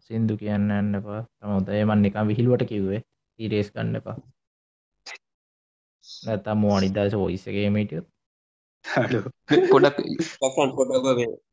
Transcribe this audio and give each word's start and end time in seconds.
සින්දු 0.00 0.36
කියන්න 0.36 0.70
යන්න 0.72 0.94
එපා. 0.94 1.22
තමොදයමන් 1.38 2.02
නිකම් 2.02 2.28
විහිලුවට 2.28 2.68
කිව්වේ. 2.68 3.02
ඊරේස් 3.38 3.68
ගන්න 3.72 3.96
එපා. 3.96 4.16
නැතම් 6.22 6.58
මෝනිදශ 6.58 7.16
ඔයිස්සගේමට 7.18 7.92
පොඩක් 9.70 9.98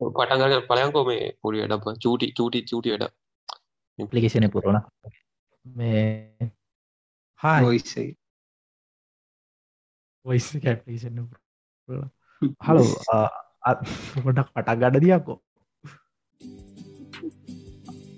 පටගන්න 0.09 0.63
පලයන්කෝ 0.69 1.03
මේ 1.05 1.25
පුරිය 1.41 1.65
ඩප 1.65 1.85
චූටි 1.97 2.31
චූටි 2.33 2.59
චූටි 2.63 2.93
වැඩ 2.93 3.05
පලිකෙසන 4.09 4.47
පුරණ 4.49 4.79
මේ 5.65 6.49
හා 7.39 7.57
ඔයිසේ 7.63 8.07
ඔයිස් 10.25 10.47
කැපිෂන් 10.63 11.21
හලෝ 12.61 12.87
පොඩක් 14.17 14.49
පටක් 14.49 14.77
ගඩ 14.77 15.03
දියක්කෝ 15.03 15.37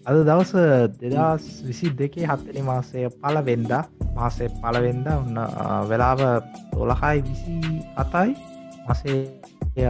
අද 0.01 0.17
දවස 0.25 0.51
දෙදස් 0.97 1.45
විසි 1.61 1.93
දෙකේ 1.93 2.25
හත්තනි 2.25 2.61
මාසය 2.65 3.05
පලවෙන්ද 3.21 3.71
මාසේ 4.15 4.49
පලවෙන්ද 4.57 5.05
ඔන්න 5.07 5.37
වෙලාව 5.89 6.21
දොළහයි 6.73 7.21
විසි 7.21 7.57
අතයි 7.95 8.33
මසේ 8.87 9.19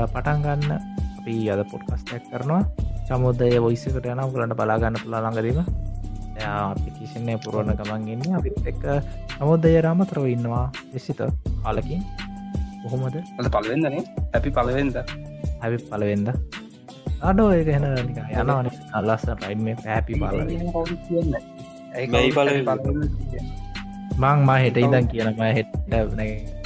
පටන් 0.05 0.44
ගන්න 0.44 0.72
අපි 1.20 1.36
අද 1.50 1.63
පොඩ්කස්ටක් 1.72 2.27
කරනවා. 2.27 2.63
චමුදය 3.08 3.55
ඔයිසිකට 3.59 4.05
යන 4.05 4.22
ගලට 4.34 4.58
බලාගන්න 4.59 5.00
පුලා 5.03 5.22
ළඟදීම. 5.23 5.63
අපිකිසින්නේ 6.41 7.38
පුරුවණ 7.44 7.80
ගමන්ගන්න 7.80 8.36
අපිත් 8.36 8.67
එක්ක 8.67 8.84
සමුදය 9.38 9.72
රාමතරව 9.80 10.28
ඉන්නවා. 10.28 10.66
විසිත 10.94 11.23
කාලකින්. 11.64 12.03
කොහොමද? 12.84 13.16
අද 13.39 13.48
පලවෙදනේ 13.48 14.03
ඇපි 14.34 14.52
පලවෙන්ද 14.52 14.95
ඇවි 15.62 15.78
පලවෙන්ද 15.88 16.28
අඩෝ 17.21 17.49
ඒක 17.53 17.70
හෙන 17.70 17.85
යනවන 17.85 18.67
අල්ලස්ස 18.98 19.25
රයින් 19.41 19.59
මේ 19.66 19.75
පැපි 19.77 20.13
බල 20.16 20.39
මං 24.17 24.39
මා 24.47 24.59
හෙට 24.63 24.78
ඉදන් 24.78 25.05
කියනම 25.11 25.41
හෙට 25.58 25.72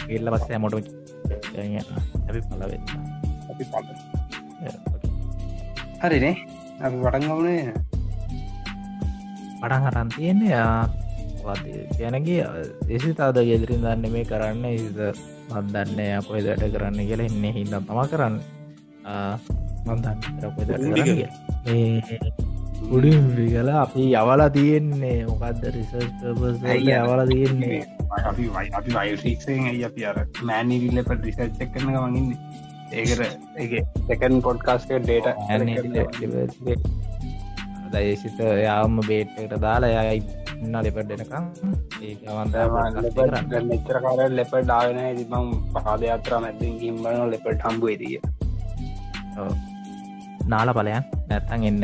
එල්ල 0.09 0.27
පස්සේ 0.33 0.59
මොට 0.59 0.75
ඇපි 0.75 2.41
පලවෙන්න 2.49 2.85
හරිනේ 6.03 6.35
අපි 6.81 6.95
පටන් 6.97 7.23
ගමනේ 7.29 7.63
පටන් 9.59 9.83
හරන් 9.85 10.09
තියෙන්නේ 10.15 10.63
ගැනගේ 11.99 12.47
දෙසි 12.87 13.11
තාද 13.13 13.37
ගෙදරින් 13.41 13.83
දන්න 13.83 14.11
මේ 14.11 14.25
කරන්න. 14.25 14.65
ඉද 14.65 14.97
මන්දන්න 15.51 15.99
අපොයි 16.19 16.41
දට 16.41 16.73
කරන්න 16.73 16.99
කියලා 17.09 17.27
එන්නේ 17.27 17.53
හිදම් 17.53 17.83
තම 17.83 17.99
කරන්න 18.11 18.35
උඩින් 22.89 23.27
විගල. 23.35 23.69
අපි 23.77 24.07
යවලා 24.13 24.49
තියෙන්නේ. 24.51 25.17
මොකක්ද 25.25 25.63
රිසර්් 25.71 26.07
යවල 26.69 27.21
තියෙන්නේ? 27.29 27.81
අපි 28.23 28.43
වයි 28.49 28.69
අපි 28.73 28.91
වයිසික්ෂයෙන් 28.93 29.65
ඇයි 29.65 29.83
අපි 29.85 30.05
අර 30.05 30.17
මෑනිරිල්ලප 30.43 31.09
රිසර්් 31.19 31.49
කරන 31.59 31.89
මගින්න 32.05 32.29
ඒකට 32.93 33.21
ඒ 33.57 33.83
සැකන් 34.07 34.41
පොඩ්කාස්ක 34.41 34.89
ඩේට 34.97 35.27
දයසිත 37.93 38.39
යාම 38.61 38.99
බේට්ට 39.01 39.55
දාලා 39.61 40.07
යයි 40.07 40.23
ඉන්න 40.57 40.79
ලෙපට 40.79 41.07
දෙනකම් 41.11 41.45
ඒවන්ත 42.01 42.55
මෙච්චර 43.69 44.01
කාර 44.01 44.25
ලෙප 44.31 44.57
ඩාගෙන 44.57 45.21
තිබම් 45.21 45.53
පහදයාත්‍රා 45.77 46.41
මැතින් 46.41 46.75
ගිම්බන 46.81 47.23
ලෙපට 47.31 47.65
හම්බුවේදිය 47.65 48.19
නාල 50.51 50.69
පලයන් 50.77 51.03
නැත්තන් 51.29 51.61
එන්න. 51.69 51.83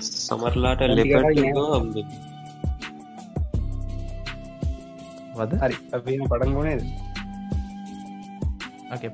සමරලාට 0.00 0.80
ලෙපට 0.96 1.12
වද 5.38 5.52
හරි. 5.62 5.76
අපි 5.96 6.12
පටන් 6.30 6.50
ගොනේද 6.56 6.82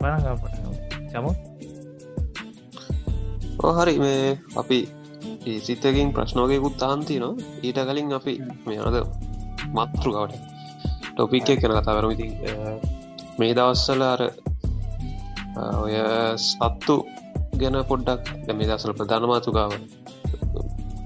පරග 0.02 0.26
චමු. 1.12 1.30
හරි. 3.78 3.94
මේ 4.04 4.24
අපි 4.60 4.78
සිතකින් 5.66 6.08
ප්‍රශ්නෝකයකුත් 6.16 6.74
තාන්ති 6.82 7.14
නවා 7.22 7.34
ඊට 7.66 7.78
කලින් 7.88 8.08
අපි 8.18 8.32
මෙයාද 8.66 8.96
මත්ෘකාවට 9.76 10.34
ටොපික් 11.14 11.48
එක 11.52 11.58
කෙන 11.62 11.72
කතා 11.76 11.96
කරමති 11.98 12.26
මේ 13.38 13.52
දවස්සල 13.58 14.02
අර 14.12 14.22
ඔය 15.84 15.94
සත්තු 16.48 16.96
ගැන 17.56 17.76
පොඩ්ඩක් 17.90 18.54
මේ 18.54 18.68
දසල 18.68 18.92
ප්‍රධාන 18.92 19.24
මාතුකාව. 19.32 19.72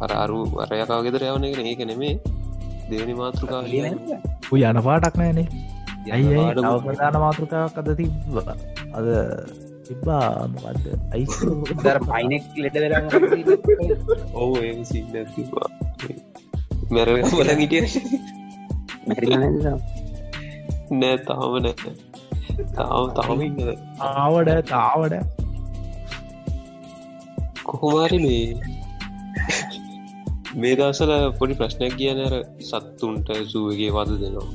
අර 0.00 0.10
අරු 0.16 0.38
වරයකා 0.52 1.00
ගෙදර 1.06 1.22
යවන 1.28 1.44
එක 1.46 1.58
ඒක 1.64 1.82
නෙමේ. 1.86 2.14
දෙවනි 2.90 3.14
මාතෘකාව 3.14 3.64
උ 4.50 4.56
යන 4.60 4.78
පාටක් 4.86 5.14
නෑනේ 5.20 5.46
ඇයි 6.10 6.46
ප්‍රධාන 6.84 7.16
මාතෘකාවක් 7.24 7.76
අද 7.80 7.88
තිබ 7.98 8.38
අද 8.94 9.06
තිබ්බා 9.86 10.24
මොකක්ද 10.54 10.86
අයිස් 11.14 11.34
දර 11.84 11.98
පයිනෙක් 12.08 12.44
ලෙට 12.56 12.76
වෙලා 12.76 13.02
ඔවු 14.34 14.56
සින්න 14.84 15.14
තිබවා 15.34 15.68
මැර 16.90 17.08
මල 17.14 17.50
ගිටිය 17.60 17.84
නෑ 20.92 21.16
තාම 21.26 21.54
නැ. 21.62 21.74
තාව 22.74 23.04
තාම 23.16 23.40
ඉන්න 23.42 23.60
ආවඩ 24.08 24.50
තාවඩ 24.66 25.14
කොහොමාරි 27.70 28.18
මේ? 28.18 28.46
මේ 30.54 30.74
දසල 30.76 31.12
පොඩි 31.38 31.54
ප්‍රශ්නයක් 31.54 31.92
කියනර 31.96 32.34
සත්තුන්ට 32.68 33.28
සුවගේ 33.46 33.90
වද 33.90 34.16
දෙනවා. 34.22 34.48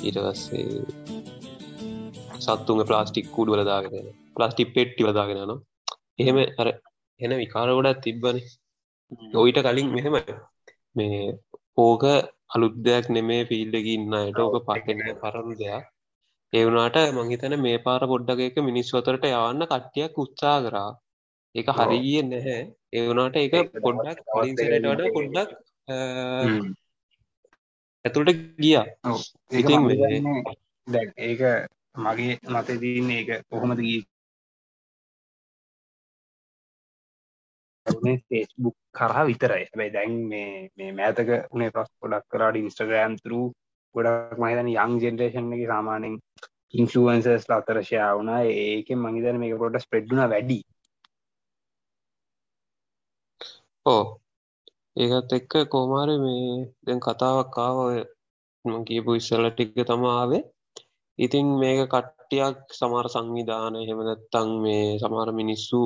ඊට 0.00 0.18
පස්සේ 0.24 0.64
සත්තුන්ග 2.44 2.80
ප්ලාස්ටික් 2.82 3.26
කුඩ 3.30 3.52
වලදාගෙන 3.54 4.08
ප්ලාස්ටික් 4.36 4.72
පෙට්ටි 4.74 5.08
වදාගෙන 5.08 5.42
න 5.44 5.52
එහෙම 6.18 6.38
අර 6.58 6.68
එන 7.20 7.36
විකාර 7.36 7.68
ගොඩත් 7.70 8.02
තිබ්බන. 8.02 8.38
ඔයිට 9.36 9.60
කලින් 9.62 9.88
මෙහෙම 9.90 10.16
මේ 10.96 11.20
ඕක 11.78 12.04
අලුද්දයක් 12.54 13.06
නෙමේ 13.10 13.42
ෆිල්ඩක 13.44 13.88
ඉන්නයට 13.90 14.38
ඕක 14.40 14.56
පටන 14.66 15.18
පරණු 15.20 15.54
දෙයක්. 15.56 15.84
ඒවුනාට 16.52 16.96
මංහිතන 17.14 17.54
මේ 17.60 17.78
පාර 17.80 18.02
පොඩ්ඩක 18.06 18.40
එක 18.42 18.56
මිනිස්වතරට 18.64 19.24
යවන්න 19.30 19.66
කට්ටියක් 19.66 20.22
උත්සා 20.22 20.58
කරා 20.62 20.90
ඒක 21.56 21.68
හරිගිය 21.72 22.22
නැහැ. 22.24 22.58
ඒවුනාට 22.92 23.36
ඒක 23.36 23.54
පොඩ්ඩක් 23.76 24.18
ලින්සට 24.38 24.66
වඩ 24.66 25.14
පොඩ්ඩක් 25.14 25.50
ඇතුළට 28.04 28.42
ගිය. 28.58 28.76
ඉතින් 29.52 29.80
ඒක 31.20 31.40
මගේ 31.98 32.34
මත 32.46 32.68
දන්න 32.76 33.10
ඒක 33.12 33.30
කොහොමද 33.48 33.80
ගී 33.80 34.02
ෆේස්බුක් 38.26 38.76
කරහ 38.92 39.18
විතරයි. 39.24 39.64
හැබයි 39.64 39.90
දැන් 39.90 40.12
මේ 40.28 40.68
මේ 40.76 40.92
මෑතක 40.92 41.30
උනේ 41.50 41.70
පස් 41.70 41.90
ගොඩක් 41.96 42.28
කරාට 42.28 42.56
ඉන්ස්ටග්‍රෑම් 42.56 43.16
තරු 43.18 43.40
ගොඩක් 43.94 44.38
මහිතන 44.38 44.68
යං 44.68 45.00
ජෙනරේෂන් 45.00 45.52
එක 45.54 45.64
සාමානෙන් 45.66 46.14
ඉන්ෆලුවන්සස් 46.74 47.50
අතරශයා 47.50 48.10
වුණා. 48.12 48.40
ඒක 48.44 48.88
මහිතන 48.98 49.38
මේක 49.38 49.58
පොට 49.58 49.78
ස්පෙඩ්ඩුන 49.80 50.24
වැඩි 50.26 50.60
ඕ 53.86 54.04
ඒකත් 54.96 55.30
එක්ක 55.32 55.52
කෝමාර 55.72 56.10
මේ 56.16 56.46
දැන් 56.84 57.00
කතාවක් 57.00 57.48
කාව 57.54 57.78
කියපු 58.86 59.10
ඉස්සල 59.14 59.44
ටික්ක 59.48 59.78
තමාවේ 59.84 60.42
ඉතින් 61.18 61.46
මේක 61.60 61.80
කට්ටියක් 61.86 62.58
සමාර 62.72 63.06
සංවිධාන 63.08 63.74
හෙමනැත්තං 63.88 64.48
මේ 64.62 64.98
සමාර 64.98 65.28
මිනිස්සු 65.32 65.80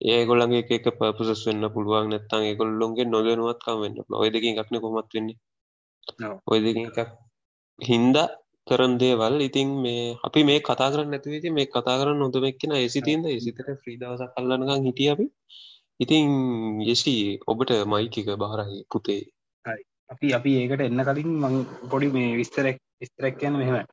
ඒගොල්ලගේ 0.00 0.62
එක 0.68 0.86
පපසස් 0.90 1.42
වෙන්න 1.46 1.64
පුළුවන් 1.74 2.08
නැත්තන් 2.10 2.42
ඒගොල්ලොන්ගේ 2.42 3.06
නොදනුවත්කම් 3.06 3.78
වෙන්න 3.82 3.96
ඔය 4.14 4.28
දෙකින් 4.30 4.52
එකක්න 4.54 4.76
කොමත් 4.82 5.10
වෙන්නේ 5.14 5.38
ඔය 6.46 6.58
දෙක 6.60 6.76
එකක් 6.82 6.98
හින්ද 7.78 8.16
කරන් 8.66 8.94
දේවල් 8.98 9.34
ඉතින් 9.40 9.68
මේ 9.82 10.04
අපි 10.26 10.40
මේ 10.44 10.60
කතා 10.60 10.90
කරන්න 10.92 11.10
නැතිවති 11.12 11.48
මේ 11.50 11.66
කතා 11.68 11.96
කරන්න 12.00 12.20
නොදමක්ෙන 12.22 12.72
ඒසිතින්ද 12.74 13.24
ඒසිතට 13.26 13.60
්‍රීදවස 13.76 14.22
කල්ලනකං 14.32 14.86
හිටිය 14.86 15.10
අපි 15.10 15.26
ඉතින් 16.00 16.26
යෙසි 16.80 17.40
ඔබට 17.42 17.70
මයිකික 17.84 18.28
බාරහි 18.36 18.84
පුතේ. 18.86 19.22
අපි 20.10 20.26
අපි 20.32 20.50
ඒකට 20.58 20.82
එන්න 20.82 21.02
කලින් 21.02 21.30
මං 21.34 21.54
පොඩි 21.90 22.08
මේ 22.10 22.36
විස්තරක් 22.36 22.76
විස්තරක් 23.00 23.34
කියන 23.38 23.54
මෙහෙම. 23.54 23.86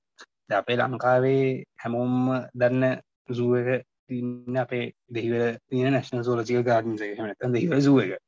අපේ 0.51 0.77
ලංකාවේ 0.77 1.63
හැමෝම්ම 1.81 2.17
දන්න 2.53 2.83
සුව 3.29 3.51
එක 3.55 3.85
තින්න 4.07 4.57
අපේ 4.57 4.85
දෙහිවර 5.09 5.43
තියෙන 5.67 5.93
නැශන 5.93 6.21
සෝලසික 6.21 6.59
ගාඩන් 6.61 6.99
එක. 6.99 7.39
දෙහිව 7.49 7.71
සුව 7.81 7.97
එක. 8.05 8.19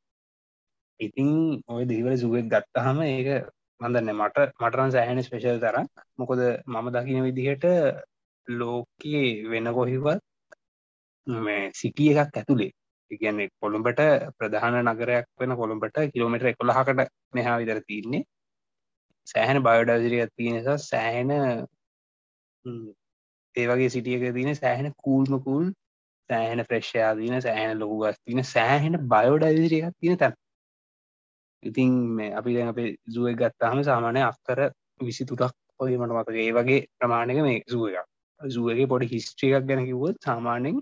ඉතින් 1.00 1.28
ඔය 1.66 1.82
දෙහිවර 1.84 2.12
සුවක් 2.16 2.48
ගත්තහම 2.48 2.98
ඒක 3.04 3.28
මඳන්න 3.80 4.14
මට 4.14 4.36
මටරන් 4.56 4.90
සෑහන 4.90 5.20
ස්පේශල් 5.20 5.60
තර 5.60 5.76
මොකොද 6.18 6.40
මම 6.66 6.86
දකින 6.90 7.26
විදිහට 7.26 7.64
ලෝකයේ 8.48 9.28
වෙන 9.50 9.68
කොහිවත් 9.74 10.20
මේ 11.26 11.62
සිටිය 11.74 12.10
එකක් 12.14 12.32
ඇතුළේ 12.32 12.72
ඉගැන්නේ 13.10 13.48
කොළුඹට 13.60 14.00
ප්‍රධාන 14.38 14.76
නගරයක් 14.84 15.26
වෙන 15.40 15.56
කොළුඹට 15.56 15.98
කිලෝමිට 16.12 16.44
එකොළහකට 16.44 17.00
මෙහා 17.34 17.56
විදර 17.58 17.80
තියන්නේ. 17.86 18.22
සෑහන 19.26 19.62
බයෝඩවිරියක් 19.62 20.30
තියෙන 20.36 20.56
නිසා 20.56 20.78
සෑහෙන 20.80 21.30
ඒවගේ 23.56 23.90
සිටියක 23.90 24.24
තියන 24.34 24.54
සෑහෙන 24.54 24.88
කූල්මකුල් 25.04 25.66
සෑහෙන 26.30 26.64
ප්‍රශ්යා 26.68 27.12
තියන 27.14 27.42
සෑහෙන 27.42 27.78
ලොකු 27.78 28.00
ගස් 28.02 28.18
තින 28.24 28.44
සෑහෙන 28.46 28.98
බයෝඩවිරියක් 29.12 29.94
තියෙන 30.00 30.18
තැන්. 30.18 30.34
ඉතින් 31.62 31.92
මේ 32.16 32.32
අපි 32.34 32.56
දැන් 32.56 32.72
අපේ 32.72 32.88
සුව 33.14 33.30
ගත්තාහම 33.34 33.80
සාමානය 33.84 34.20
අක්කර 34.22 34.60
විසි 35.00 35.24
තුටක් 35.24 35.54
ඔය 35.80 35.96
මට 35.96 36.12
මතක 36.12 36.36
ඒ 36.38 36.52
වගේ 36.52 36.80
ප්‍රමාණක 36.98 37.40
මේ 37.42 37.62
සුව 37.68 37.88
එකක්. 37.90 38.08
සුවගේ 38.40 38.86
පොඩි 38.86 39.12
හිස්ට්‍රිය 39.12 39.56
එකක් 39.56 39.66
ගැන 39.68 39.82
කිව්වොත් 39.88 40.16
සාමාන්‍යෙන් 40.20 40.76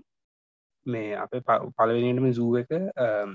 මේ 0.85 1.15
අප 1.15 1.33
පලවෙනටම 1.77 2.27
සූ 2.33 2.51
එක 2.57 2.71
um, 2.99 3.31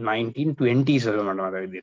1920 0.00 0.98
සල 0.98 1.22
මට 1.22 1.40
මත 1.44 1.62
විදි 1.64 1.80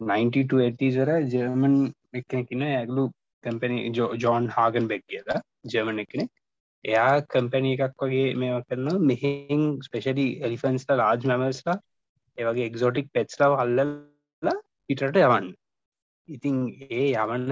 92 0.00 1.18
ජර්මන් 1.32 1.76
එකනෙකින 2.14 2.64
ඇගලු 2.68 3.04
කැම්පනි 3.44 3.76
ජෝන් 4.22 4.48
හාගන් 4.48 4.88
බෙක් 4.88 5.04
කියලා. 5.06 5.40
ජර්මන් 5.66 5.98
එකනෙ 5.98 6.24
එයා 6.84 7.12
කම්පැනි 7.26 7.72
එකක් 7.76 8.02
වගේ 8.02 8.26
මේ 8.34 8.62
කරන 8.62 8.88
මෙහෙන් 9.02 9.62
ස්පෙශලි 9.82 10.26
එලිෆන්ස්ට 10.40 10.90
ලාජ් 10.94 11.28
මැමස්ලා 11.32 11.78
ඒවගේ 12.38 12.68
එක්සෝටික් 12.70 13.08
පෙත්ස්ලාව 13.12 13.54
හල්ලලා 13.60 14.56
පිටට 14.86 15.22
යවන්න. 15.22 15.48
ඉතින් 16.28 16.58
ඒ 16.90 17.06
යවන්න 17.14 17.50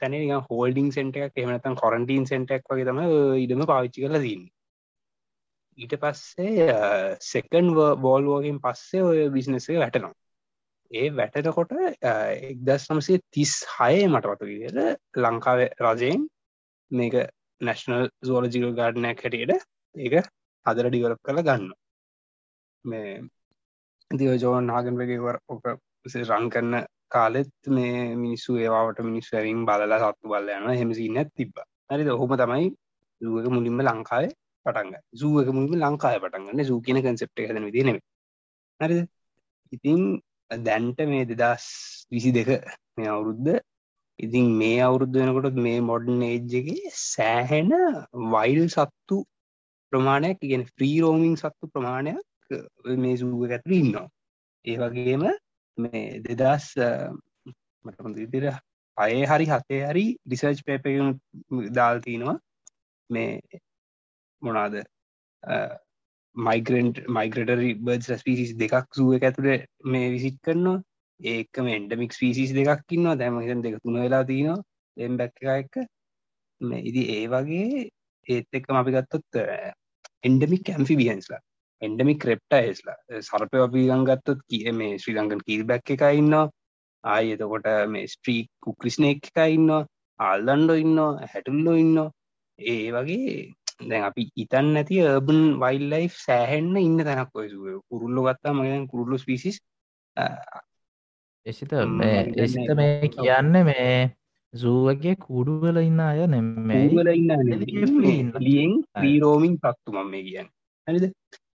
තැන 0.00 0.14
හෝල්ඩිං 0.48 0.90
සෙන්ට 0.92 1.16
එකක් 1.18 1.38
එමනතන් 1.38 1.80
කොරන්ටීන් 1.82 2.26
සෙන්ටක් 2.26 2.70
වගේ 2.70 2.88
තම 2.90 3.00
ඉඩම 3.44 3.64
පාවිච්චි 3.70 4.04
කරලා 4.04 4.24
දන්න 4.24 4.44
ඊට 5.78 5.94
පස්සේ 6.02 6.68
සෙකන් 7.22 7.72
බෝල්වෝගෙන් 8.04 8.60
පස්සේ 8.60 9.02
ඔය 9.02 9.24
බිස්නසේ 9.30 9.80
වැටනවා. 9.82 10.14
ඒ 10.90 11.08
වැටනකොට 11.10 11.72
එක්දස් 12.02 12.84
නමසේ 12.90 13.22
තිස් 13.30 13.54
හය 13.76 14.04
මටවතු 14.06 14.50
විදියට 14.50 15.18
ලංකාව 15.18 15.62
රජයෙන් 15.86 16.26
මේක 16.90 17.14
නැශනල් 17.60 18.10
සෝලජිකල් 18.28 18.76
ගාඩනයක් 18.78 19.24
හැටියට 19.24 19.54
ඒක 19.94 20.14
හදර 20.66 20.90
ඩිවලප් 20.90 21.20
කළ 21.26 21.42
ගන්න 21.48 21.72
මේ 22.84 23.16
දිව 24.10 24.36
ජෝන් 24.42 24.70
නාගන් 24.70 25.00
වගේවර 25.00 25.40
ඕක 25.48 25.66
රං 26.06 26.50
කරන 26.50 26.74
කාලෙත් 27.08 27.52
මේ 27.68 28.14
මිනිස්සු 28.16 28.56
ඒවාට 28.58 29.02
මිනිස් 29.02 29.32
ඇවින් 29.32 29.66
බලලා 29.66 30.00
සත්තු 30.04 30.32
බල 30.32 30.48
යන 30.56 30.70
හෙමසින්න 30.80 31.20
තිබ්බ. 31.36 31.54
හරි 31.90 32.10
ඔහොම 32.14 32.34
තමයි 32.36 32.72
දුවක 33.20 33.46
මුලින්ම 33.56 33.82
ලංකාවේ 33.82 34.32
පටන්ග 34.66 34.94
සූුවක 35.14 35.48
මුලින්ම 35.50 35.82
ලංකාය 35.82 36.18
පටන්ගන්න 36.18 36.64
සූ 36.64 36.78
කියන 36.80 37.00
කන්සෙප්ට 37.00 37.38
හදන 37.40 37.68
විදිනෙම 37.68 37.98
හරිද? 38.80 39.04
ඉතින් 39.72 40.00
දැන්ට 40.50 40.98
මේ 41.04 41.28
දෙදස් 41.32 41.66
විසි 42.10 42.32
දෙක 42.32 42.50
මේ 42.96 43.08
අවුරුද්ධ 43.08 43.60
ඉතින් 44.18 44.46
මේ 44.54 44.80
අවුරුද්ධ 44.80 45.16
වෙනකොට 45.16 45.56
මේ 45.58 45.78
මොඩන් 45.82 46.20
ඒජ්ජගේ 46.22 46.92
සෑහෙන 47.04 47.70
වයිල් 48.32 48.62
සත්තු 48.68 49.16
ප්‍රමාණයක් 49.92 50.38
ඉගෙන 50.40 50.62
ෆ්‍රීරෝමිං 50.66 51.34
සත්තු 51.36 51.72
ප්‍රමාණයක් 51.72 52.20
මේ 52.98 53.16
සූග 53.16 53.42
ඇතුර 53.48 53.74
ඉන්නවා. 53.74 54.06
ඒ 54.64 54.76
වගේම 54.78 55.24
මේ 55.78 56.04
දෙදස් 56.22 56.66
මට 57.84 58.16
ඉදිර 58.18 58.44
අය 58.96 59.14
හරි 59.24 59.46
හතේ 59.46 59.82
හරි 59.82 60.06
රිසර්ච් 60.26 60.60
පේප 60.64 60.84
දාල්තිනවා 61.70 62.36
මේ 63.10 63.30
මොනාද? 64.46 64.74
මයිගරන්ට් 66.36 66.96
මයිග්‍රටරි 67.16 67.70
බර්ඩ් 67.86 68.10
ස්පිසිස් 68.22 68.52
දෙකක් 68.62 68.98
සුව 68.98 69.14
එක 69.16 69.26
ඇතුළ 69.28 69.50
මේ 69.92 70.12
විසිට් 70.14 70.38
කරනවා. 70.46 70.82
ඒකම 71.20 71.66
එන්ඩමික් 71.78 72.12
ස්පිසිස් 72.12 72.54
දෙකක් 72.58 72.94
ඉන්නවා. 72.96 73.18
දැම 73.20 73.40
හිතන් 73.40 73.64
දෙක 73.66 73.80
තුන 73.82 74.00
වෙලා 74.04 74.24
තිනවා 74.30 74.60
එම් 74.96 75.16
බැක් 75.16 75.42
එක 75.56 75.74
මේ 76.60 76.84
ඉදි 76.90 77.02
ඒ 77.16 77.26
වගේ 77.28 77.88
ඒත් 78.26 78.58
එක්කම 78.58 78.76
අපි 78.80 78.94
ගත්තොත් 78.96 79.40
එන්ඩමික් 80.28 80.62
කැම්ෆි 80.66 80.96
බියන්ස්ලා 81.00 81.42
එන්ඩමික් 81.82 82.20
ක්‍රප්ටයිස්ලා 82.24 83.22
සර්පය 83.28 83.58
අපි 83.66 83.86
ගංගත්තොත් 83.90 84.40
කිය 84.50 84.72
මේ 84.80 84.98
ශ්‍රී 84.98 85.16
ලංකන් 85.16 85.42
කීල් 85.46 85.64
බැක් 85.70 85.90
එක 85.94 86.04
ඉන්නවා. 86.20 86.46
ආය 87.04 87.32
එතකොට 87.34 87.66
මේ 87.94 88.06
ස්ට්‍රීක් 88.06 88.48
කුක්‍රිස්නේක් 88.64 89.28
එක 89.30 89.38
ඉන්නවා. 89.56 89.82
ආල්දන්ඩෝ 90.18 90.78
ඉන්නවා. 90.84 91.12
හැටුල්ලෝ 91.32 91.76
ඉන්නවා. 91.84 92.10
ඒ 92.58 92.86
වගේ 92.94 93.34
දැන් 93.80 94.04
අපි 94.04 94.22
ඉතන් 94.36 94.66
නැති 94.74 95.00
බන් 95.20 95.40
වයිල් 95.60 95.84
ලයි් 95.90 96.08
සෑහෙන්න 96.16 96.76
ඉන්න 96.78 96.98
තැනක් 97.00 97.32
ඔයසුව 97.34 97.64
කුරුල්ලො 97.88 98.26
ගත්තා 98.26 98.52
මගෙන් 98.52 98.86
කුරුල්ලු 98.86 99.18
පිසිස් 99.26 99.56
එසිත 101.46 101.72
එසිත 102.36 102.70
මේ 102.76 103.08
කියන්න 103.08 103.52
මේ 103.64 104.14
සූවගේ 104.54 105.14
කුඩුවල 105.16 105.78
ඉන්න 105.82 106.00
අය 106.00 106.20
නෙමවල 106.26 107.10
ඉන්න 107.12 108.32
ලියෙන් 108.38 108.72
ප්‍රීරෝමින් 108.92 109.56
පත්තු 109.58 109.92
මම 109.92 110.10
මේ 110.10 110.22
කියන්න. 110.22 110.48
හනිද 110.86 111.04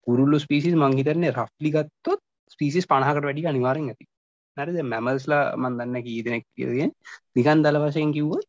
කුරුල්ලු 0.06 0.38
ස්පිසිස් 0.38 0.74
මංහිතරන්නේ 0.74 1.32
රෆ්ලි 1.32 1.70
ගත්තොත් 1.70 2.20
ස්පිසිස් 2.52 2.86
පණහකට 2.86 3.26
වැඩි 3.28 3.46
අනිවාරෙන් 3.46 3.90
ඇති. 3.92 4.04
නැරද 4.56 4.76
මැමල්ස්ලා 4.84 5.44
මන්දන්න 5.56 6.04
කීදනෙක් 6.04 6.44
කියදෙන 6.54 6.92
නිකන් 7.36 7.62
දල 7.62 7.78
වශයෙන් 7.84 8.12
කිව්වොත් 8.12 8.48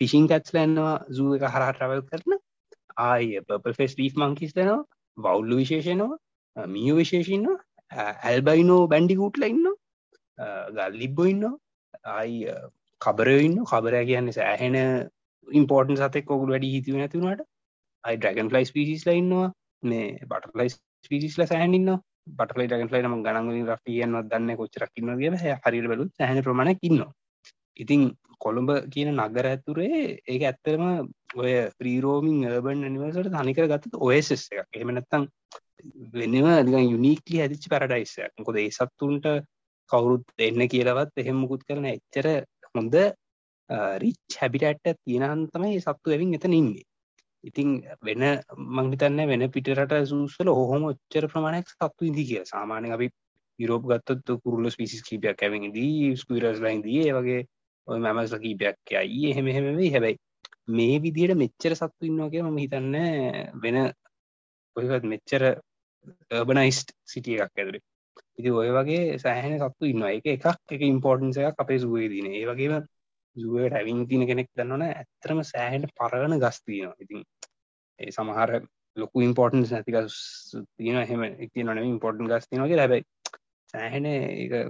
පිසිං 0.00 0.28
කැත්ස්ලන්නවා 0.28 0.96
සූ 1.10 1.30
එක 1.36 1.46
හරහ 1.46 1.70
ට්‍රවල් 1.70 2.02
කරන. 2.08 2.32
ආය 2.98 3.40
පපල් 3.48 3.76
ෆෙස් 3.78 3.96
රීෆ් 4.00 4.14
මංකිස් 4.16 4.52
දෙනවා 4.54 4.82
වෞල්ලු 5.18 5.56
විශේෂනවා 5.56 6.66
මිය 6.68 6.92
විශේෂන්න 6.92 7.48
ඇල්බයිනෝ 8.24 8.80
බැන්ඩිකූට්ල 8.88 9.48
ඉන්න 9.48 9.66
ගල්ලිබ්බො 10.76 11.26
ඉන්න 11.26 11.44
අයි 12.12 12.38
කබරඉන්න 13.00 13.58
කබරය 13.64 14.04
කියන්න 14.06 14.32
සෑහෙන 14.32 14.78
ඉම්පෝර්ටන් 15.48 15.98
සතෙක් 15.98 16.26
කොකුල් 16.26 16.54
වැඩි 16.54 16.72
හිතුව 16.74 16.96
නැතිවුණට 16.96 17.44
අයි 18.04 18.16
ඩ්‍රගන් 18.18 18.50
ෆලයිස් 18.50 18.72
පිසිස්ල 18.72 19.12
ඉන්නවා 19.12 19.48
මේ 19.82 20.08
බටලයිස් 20.26 20.76
පිසිස්ල 21.10 21.44
සෑහනින්න 21.44 21.90
බටලයි 22.32 22.68
ඩගන් 22.68 22.92
ලයි 22.92 23.08
ම 23.08 23.22
ගනග 23.22 23.48
රටියන්න 23.68 24.18
දන්න 24.24 24.56
කොච්චරක්කින්න 24.56 25.16
කිය 25.18 25.30
හරි 25.58 25.80
බලු 25.84 26.06
සෑහන 26.12 26.42
ප්‍රමාණක් 26.42 26.80
ඉන්නවා. 26.82 27.12
ඉතින් 27.76 28.02
කොළඹ 28.44 28.70
කියන 28.88 29.10
නගර 29.16 29.46
ඇතුරේ 29.46 30.00
ඒක 30.26 30.42
ඇත්තරම 30.42 30.84
ඔය 31.36 31.54
ප්‍රීරෝමිං 31.78 32.44
බන් 32.60 32.86
නිවසට 32.88 33.32
තනිකර 33.34 33.68
ගත්ත 33.68 34.02
ඔයසස් 34.02 34.32
එකක්. 34.52 34.68
එහෙමනත්තං 34.72 35.28
වෙනම 36.12 36.48
දික 36.66 36.78
යුනික්ලි 36.86 37.42
ඇදිච්චි 37.42 37.72
පැරඩයිස්සයක් 37.72 38.44
කොද 38.44 38.56
ඒ 38.56 38.70
සත්තුන්ට 38.72 39.28
කවුරුත් 39.90 40.24
එන්න 40.40 40.68
කියලවත් 40.68 41.12
එහෙම 41.16 41.36
මුකුත් 41.36 41.64
කරන 41.64 41.86
එච්චර 41.86 42.28
හොඳ 42.74 42.96
රිච් 43.98 44.38
හැබිටඇට්ට 44.40 45.00
තියෙනන් 45.00 45.48
තමයි 45.48 45.80
සත්තු 45.80 46.10
ඇවින් 46.10 46.34
එතන 46.34 46.54
ඉන්නේ. 46.54 46.84
ඉතින් 47.44 47.68
වෙන 48.02 48.22
මංහිතන්න 48.76 49.26
වෙන 49.26 49.50
පිටරට 49.50 49.92
සූසල 50.06 50.48
ඔහොම 50.50 50.84
ඔච්චර 50.84 51.28
ප්‍රමාණයක් 51.28 51.68
සත්තු 51.68 52.08
ඉදි 52.10 52.24
කිය 52.24 52.44
සාමානය 52.46 52.92
අපි 52.92 53.08
යුරෝප 53.58 53.84
ගත්තත් 53.86 54.38
කුරල 54.42 54.70
පිසිස් 54.72 55.02
කීපයක් 55.02 55.42
ඇවිදී 55.42 56.16
ස්කීරස් 56.16 56.60
ලයින්දී 56.60 57.12
වගේ 57.12 57.42
ඔය 57.88 57.98
මැමස්ල 57.98 58.38
කීපයක් 58.38 58.94
අයි 58.96 59.30
එහෙම 59.30 59.46
එහෙමේ 59.46 59.90
හැබැයි 59.90 60.20
මේ 60.70 60.96
විදියට 60.98 61.36
මෙච්චර 61.36 61.72
සත්තු 61.74 62.02
ඉන්නවාගේ 62.02 62.42
මම 62.42 62.58
හිතන්න 62.58 62.94
වෙන 63.62 63.80
ඔයත් 64.76 65.04
මෙච්චර 65.06 65.42
බනයිස්ට් 66.46 66.88
සිටිය 67.06 67.36
එකක් 67.38 67.54
ඇතුරේ 67.54 67.82
ඉති 68.38 68.50
ඔය 68.52 68.70
වගේ 68.70 69.18
සෑහන 69.18 69.56
සත්තු 69.60 69.84
ඉන්නවා. 69.84 70.12
එක 70.12 70.26
එකක් 70.28 70.46
එක 70.70 70.82
ඉම්පෝර්ටන්සයක් 70.84 71.56
අපේ 71.58 71.78
සුවේ 71.78 72.08
දින 72.08 72.26
ඒ 72.30 72.44
වගේම 72.46 72.74
සුවට 73.36 73.72
ඇවින් 73.72 74.00
තින 74.06 74.22
කෙනෙක් 74.26 74.48
දන්නවන 74.52 74.84
ඇත්තරම 74.88 75.42
සෑහට 75.44 75.94
පරගන 75.94 76.34
ගස්තියනවා 76.38 76.96
ඉතින් 76.98 77.22
ඒ 77.98 78.10
සමහර 78.10 78.50
ලොකු 78.96 79.16
ඉම්පෝර්ටන්ස් 79.20 79.70
නැතික 79.70 79.96
තියෙන 80.76 81.00
හෙම 81.04 81.22
ඉති 81.38 81.62
නොන 81.62 81.82
ඉම්පෝර්ටන් 81.84 82.30
ගස්තිනගේ 82.30 82.76
ලැබයි 82.76 83.02
සෑහෙන 83.74 84.06
ඒ 84.08 84.62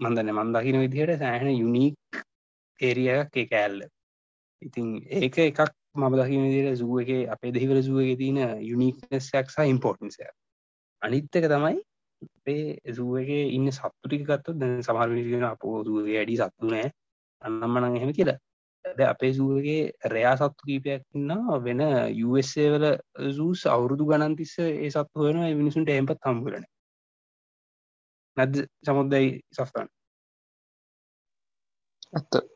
මන්දන්න 0.00 0.32
මන්දකින 0.34 0.80
විදිහයට 0.80 1.18
සෑහෙන 1.18 1.52
යුනික් 1.54 2.22
ඒරියක් 2.80 3.36
ඒ 3.36 3.46
කෑල්ල. 3.46 3.82
ඉතින් 4.62 4.86
ඒක 5.18 5.38
එකක් 5.40 5.60
මම 5.94 6.14
දකින 6.14 6.48
දිර 6.50 6.76
සුව 6.76 7.00
එක 7.00 7.10
අපේ 7.28 7.52
දෙහිවල 7.52 7.82
සුවගේ 7.82 8.16
තියෙන 8.16 8.38
යුනික්නස්යක් 8.62 9.46
සහ 9.46 9.58
ඉම්පෝර්ටන්සය 9.66 10.26
අනිත්තක 11.02 11.46
තමයි 11.46 11.76
අපේ 12.36 12.94
සුවගේ 12.94 13.42
ඉන්න 13.50 13.70
සත්තුටික 13.70 14.22
ගත්තු 14.24 14.50
දැ 14.54 14.82
සමහරවිගෙන 14.82 15.44
අපෝ 15.44 15.84
සුවගේ 15.84 16.18
ඇඩි 16.18 16.36
සත්තු 16.38 16.70
නෑ. 16.72 16.88
අන්නම්මනං 17.42 17.96
එහෙම 17.96 18.12
කියලා. 18.12 18.38
ද 18.84 19.00
අපේ 19.04 19.32
සුවගේ 19.34 19.82
රයා 20.06 20.36
සත්තු 20.36 20.62
කීපයක් 20.68 21.02
ඉන්නවා. 21.14 21.58
වෙන 21.58 21.82
යුස්සේ 22.14 22.68
වල 22.72 22.86
සූස් 23.32 23.66
අවුරුදු 23.66 24.08
ගණන්තිස්ස 24.10 24.54
ඒ 24.60 24.90
සත්තු 24.90 25.26
වෙන 25.26 25.38
මිනිසුන්ට 25.60 25.90
එම්පත් 25.90 26.20
හම්බුලන 26.24 26.66
නැද 28.36 28.54
සමුද්දයි 28.84 29.28
සස්තන්. 29.52 29.88
ඇත්ත. 32.12 32.55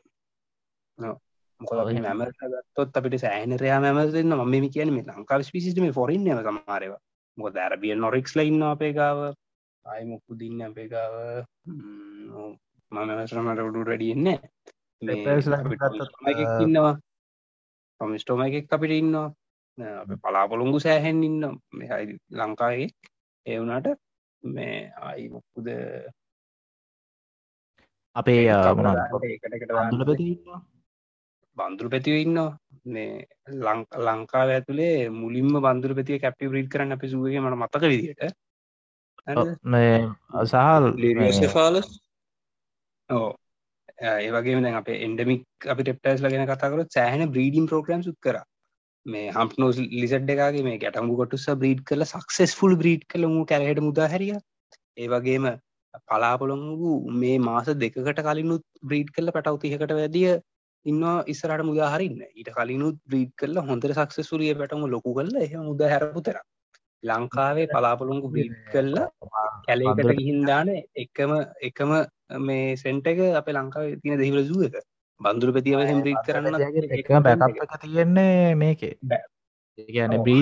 ගත්තොත් 1.61 2.97
අපිට 2.97 3.15
සෑහන 3.19 3.53
රයා 3.59 3.79
මැමරන්න 3.79 4.33
ම 4.35 4.43
මේ 4.49 4.69
කියන 4.69 4.93
මේ 4.93 5.07
ලංකාව 5.09 5.41
පිසිටම 5.53 5.87
ෆොරින් 5.91 6.25
සමාරවා 6.27 7.01
මොක 7.37 7.53
දැරබිය 7.53 7.95
නොරික්ස්ල 7.95 8.39
ඉන්න 8.41 8.63
අපේ 8.63 8.93
ගාව. 8.93 9.19
අයි 9.85 10.03
මොක්කු 10.05 10.31
දින්න 10.39 10.61
අපේ 10.61 10.87
ගාව? 10.87 11.13
මමසරමට 12.91 13.61
උඩු 13.67 13.83
රඩියන්නේ 13.83 14.39
ඉන්නවා. 16.61 16.95
පමිස්ටෝම 18.01 18.41
එකක් 18.41 18.73
අපිට 18.73 18.93
ඉන්නවා. 18.93 19.29
පලාපොළොංගු 20.23 20.79
සෑහෙන් 20.79 21.23
ඉන්න 21.23 21.43
මෙහයි 21.71 22.17
ලංකාගේ 22.31 22.89
ඒවුනාට 23.45 23.87
මේ 24.43 24.91
අයි 25.01 25.29
මොක්කුද 25.29 25.67
අපේ 28.15 28.41
ඒකට 28.47 29.61
බන්දුරු 31.61 31.89
පැතිව 31.89 32.15
ඉන්නවා. 32.17 32.51
මේ 32.85 33.27
ලංකාව 34.05 34.49
ඇතුළේ 34.49 35.09
මුලින්ම 35.13 35.51
බන්දුර 35.59 35.93
පැතිය 35.93 36.19
කැපි 36.19 36.49
බ්‍රීඩ් 36.49 36.71
කරන්න 36.71 36.91
අපි 36.91 37.07
සුවගේ 37.07 37.41
මට 37.41 37.57
මතක 37.57 37.83
විදිට 37.85 38.21
සහල් 40.45 40.85
ෆාලස් 41.49 41.89
ඕ 43.09 43.29
ඒවගේ 44.03 44.59
දැන් 44.59 44.75
අප 44.75 44.89
එන්ඩමික් 44.99 45.43
අපි 45.67 45.83
ටෙප්ටස් 45.83 46.23
ලගෙන 46.23 46.47
කතාකර 46.47 46.85
සෑහන 46.89 47.27
බ්‍රීඩිම් 47.29 47.67
ප්‍රෝග්‍රම් 47.67 48.03
සුත් 48.03 48.17
කර. 48.19 48.37
මේ 49.05 49.27
හම්පනෝස් 49.31 49.77
ලිසඩ් 49.93 50.31
එකගේ 50.31 50.63
මේ 50.63 50.79
ගැටමු 50.79 51.17
කොටුස 51.17 51.45
බ්‍රීඩ් 51.55 51.83
කල 51.85 52.05
සක්සෙස්ෆුල් 52.05 52.73
බ්‍රීඩ් 52.75 53.03
කළමු 53.07 53.43
කැරහට 53.45 53.81
මුදාහැරිය 53.81 54.37
ඒවගේම 54.97 55.45
පලාපොළොන් 56.01 56.63
වූ 56.77 56.95
මේ 57.15 57.37
මාස 57.41 57.69
දෙකට 57.75 58.21
කලිනුත් 58.21 58.63
බ්‍රීඩ් 58.83 59.13
කල්ල 59.15 59.31
පැටවතිහකට 59.31 59.93
වැදිය 59.93 60.31
ඉන්නවා 60.85 61.17
ඉස්සරට 61.25 61.63
මුදාහරින්න 61.63 62.21
ඊට 62.29 62.49
කලිනුත් 62.51 62.97
බ්‍රීඩ් 63.05 63.31
කරල 63.35 63.57
හොඳර 63.63 63.91
සක්සසුරිය 63.95 64.53
පැටම 64.55 64.85
ලොකු 64.87 65.13
කල්ල 65.13 65.35
එහ 65.37 65.51
මුද 65.59 65.81
හැරපු 65.85 66.21
තෙර 66.21 66.37
ලංකාවේ 67.03 67.67
පලාපොළොංගු 67.67 68.27
බ්‍රීඩ් 68.29 68.55
කල්ල 68.67 68.95
කැලේකට 69.67 70.11
ගිහින්දාන 70.11 70.69
එකම 70.95 71.31
එකම 71.61 71.91
මේ 72.39 72.75
සෙන්ට 72.75 73.07
එක 73.07 73.21
අප 73.33 73.47
ලංකාව 73.49 73.85
තින 74.01 74.17
දෙහිවල 74.17 74.41
සුව 74.43 74.61
එක. 74.67 74.75
බන්දුර 75.21 75.53
පැතිව 75.55 75.81
හෙම 75.81 76.01
බ්‍රීඩ් 76.01 76.23
කරන්න 76.25 76.55
එක. 76.59 77.09
එක 77.61 77.77
තියෙන්නේ 77.83 78.55
මේකේ. 78.55 78.95
ගැන 79.89 80.15
බ්‍රී 80.21 80.41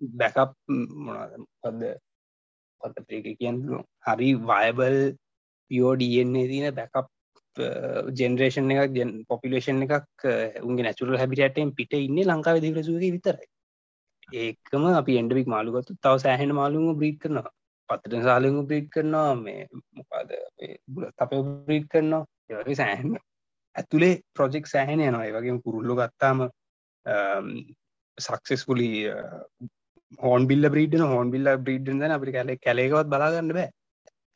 බැකප් 0.00 0.52
මොනද 0.98 1.82
පද 2.80 3.22
කියන්න? 3.34 3.58
හරි 4.02 4.30
වයබල් 4.44 4.98
පියෝ 5.70 5.94
ඩන්නේ 5.96 6.46
තියන 6.48 6.68
බැකප් 6.74 7.06
ජෙනරේෂන් 8.18 8.74
එකක් 8.74 8.98
ජන් 8.98 9.12
පොපිලේෂන් 9.30 9.86
එකක් 9.86 10.26
උන්ගේ 10.66 10.86
නැචුරල් 10.86 11.16
හැබිටටෙන් 11.22 11.72
පිට 11.78 11.96
ඉන්න 11.98 12.20
ලංකාව 12.26 12.60
දිරසුවගේ 12.64 13.14
විතරයි. 13.16 13.48
ඒකම 14.34 14.84
අපි 14.92 15.18
එන්ඩවික් 15.22 15.48
මාළුගත්තු 15.54 15.98
තව 15.98 16.14
සෑහෙන 16.24 16.54
මාළුම 16.60 16.92
බ්‍රීඩ් 17.00 17.18
කරනවා. 17.22 17.52
පත්තට 17.88 18.22
සාලංගු 18.28 18.62
බ්‍රීඩ් 18.68 18.88
කරනවා 18.94 19.34
මේ 19.36 19.66
මොකාද 19.96 20.30
අප 21.24 21.32
බ්‍රීඩ් 21.66 21.86
කරනවා. 21.92 22.22
ඒවගේ 22.50 22.80
සෑහන. 22.82 23.18
ඇතුළේ 23.76 24.14
ප්‍රොජෙක්් 24.36 24.66
සෑහෙන 24.66 25.04
යනවා. 25.08 25.26
ඒවගේ 25.26 25.58
පුරුල්ලු 25.66 25.98
ගත්තාම 26.00 26.38
සක්සෙස්කුලි 28.18 28.90
හෝන් 30.18 30.46
බිල්ල 30.50 30.70
බ්‍රීඩ්න 30.74 31.04
හෝන් 31.12 31.30
බිල්ල 31.30 31.50
බ්‍රීඩ්න 31.58 32.02
අපි 32.10 32.36
කැලේ 32.36 32.62
කැලේකවත් 32.66 33.12
බලාගන්න 33.14 33.54
බෑ. 33.58 33.70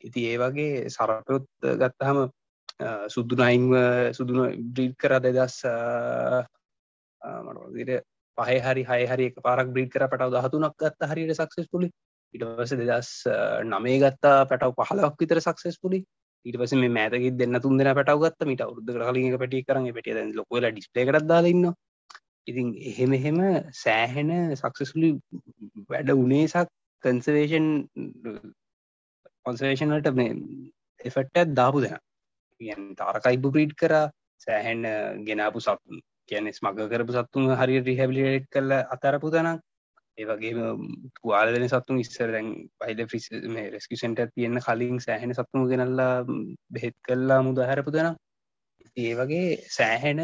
ඉති 0.03 0.27
ඒ 0.31 0.37
වගේ 0.37 0.89
සරපයොත් 0.89 1.45
ගත්තහම 1.81 2.19
සුද්දුනයින්ව 2.79 3.71
සුදුන 4.13 4.39
බ්‍රීඩ් 4.69 4.95
කර 4.95 5.19
දෙදස් 5.19 5.63
eh, 5.65 6.43
eh, 7.21 7.39
මට 7.41 8.03
පහ 8.37 8.49
හරි 8.61 8.83
හය 8.83 9.01
හරි 9.05 9.25
එක 9.25 9.39
පාරක් 9.41 9.69
බ්‍රීඩ් 9.69 9.91
කර 9.91 10.07
පටව 10.07 10.31
දහතුනක් 10.37 10.75
ගත්ත 10.75 11.01
හරියට 11.05 11.35
සක්සෙස් 11.35 11.67
පුලි 11.67 11.89
ඉට 12.33 12.43
පස 12.43 12.73
දෙදස් 12.73 13.09
eh, 13.27 13.63
නමේ 13.63 13.99
ගත්තා 13.99 14.45
පැටව 14.45 14.75
පහලක් 14.81 15.15
විතර 15.17 15.39
සක්සෙස් 15.41 15.79
පුලි 15.79 16.03
ඊට 16.45 16.57
පස 16.57 16.75
මේ 16.75 16.91
මෑතක 16.91 17.27
දෙන්න 17.33 17.59
තුන් 17.59 17.77
දෙන 17.77 17.91
පැටව 17.91 18.19
ගත්ත. 18.19 18.45
මිට 18.45 18.61
අවුද්ධ 18.61 18.91
කලින් 18.91 19.37
පැටි 19.37 19.63
කරන 19.63 19.87
පැටිය 19.89 20.15
දැන් 20.15 20.35
ලොකල 20.35 20.67
ඩිස්පේ 20.67 21.05
කරත් 21.05 21.25
දාලන්න 21.25 21.71
ඉතින් 22.47 22.67
එහෙම 22.83 23.13
එහෙම 23.13 23.39
සෑහෙන 23.73 24.31
සක්සෙස්ලි 24.55 25.13
වැඩ 25.89 26.11
උනේසක් 26.15 26.69
කන්සවේෂන් 27.03 27.69
කොන්සවේෂන්ලට 29.45 30.11
මේ 30.13 30.35
එෆට්ටත් 30.99 31.55
දාපු 31.55 31.81
දෙෙන. 31.81 32.03
තාරකයිබ 32.95 33.45
ප්‍රීට් 33.49 33.73
කර 33.75 33.93
සෑහැන් 34.41 34.81
ගෙනාපු 35.23 35.59
සත්තුන්. 35.59 36.01
කියන 36.27 36.49
ස්මග 36.49 36.89
කරපු 36.89 37.13
සත්තුන් 37.13 37.53
හරි 37.53 37.79
රිහැබිලිට් 37.81 38.45
කල්ල 38.49 38.71
අතරපු 38.89 39.29
තනක්. 39.29 39.61
ඒවගේ 40.17 40.51
තුවාල 41.15 41.51
වෙන 41.53 41.67
සත්තුන් 41.67 41.99
ඉස්සර 41.99 42.29
දැන් 42.31 42.47
පයිල 42.79 42.99
ෆිස් 43.07 43.25
මේ 43.47 43.69
රෙස්කිසන්ට 43.69 44.21
තියෙන 44.29 44.59
කලින් 44.59 44.99
සෑහෙන 44.99 45.33
සත්තුම 45.33 45.67
ගෙනල්ලා 45.69 46.13
බෙහෙත් 46.69 46.95
කල්ලා 47.01 47.39
මුදහැරපු 47.41 47.91
තන 47.91 48.15
ඒ 48.97 49.13
වගේ 49.13 49.47
සෑහෙන 49.69 50.21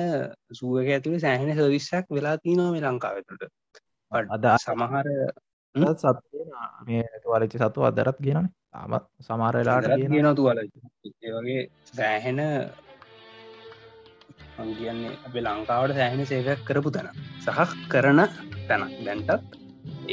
සුවක 0.52 0.88
ඇතුළේ 0.88 1.20
සෑහෙන 1.20 1.52
සවිස්සක් 1.58 2.08
වෙලා 2.10 2.36
තිනවා 2.38 2.72
මේ 2.72 2.84
ලංකාවතුට 2.84 3.44
අද 4.12 4.46
සමහර 4.58 5.08
සත් 5.94 6.18
මේ 6.88 7.04
තුවාලච්චි 7.24 7.58
සතු 7.60 7.80
අදරත් 7.84 8.18
ගෙනන 8.20 8.48
තාම 8.74 8.94
සමාරලාට 9.26 9.90
කියන 10.12 10.30
තුවල 10.36 10.60
ඒවගේ 10.62 11.62
සෑහෙන 11.90 12.42
කියන්නේ 14.78 15.12
අපේ 15.28 15.44
ලංකාවට 15.46 15.98
සෑහෙන 16.00 16.30
සේවයක් 16.32 16.62
කරපු 16.68 16.90
තැන. 16.96 17.10
සහ 17.46 17.74
කරන 17.92 18.22
තැන. 18.68 18.84
දැන්ටත් 19.06 19.58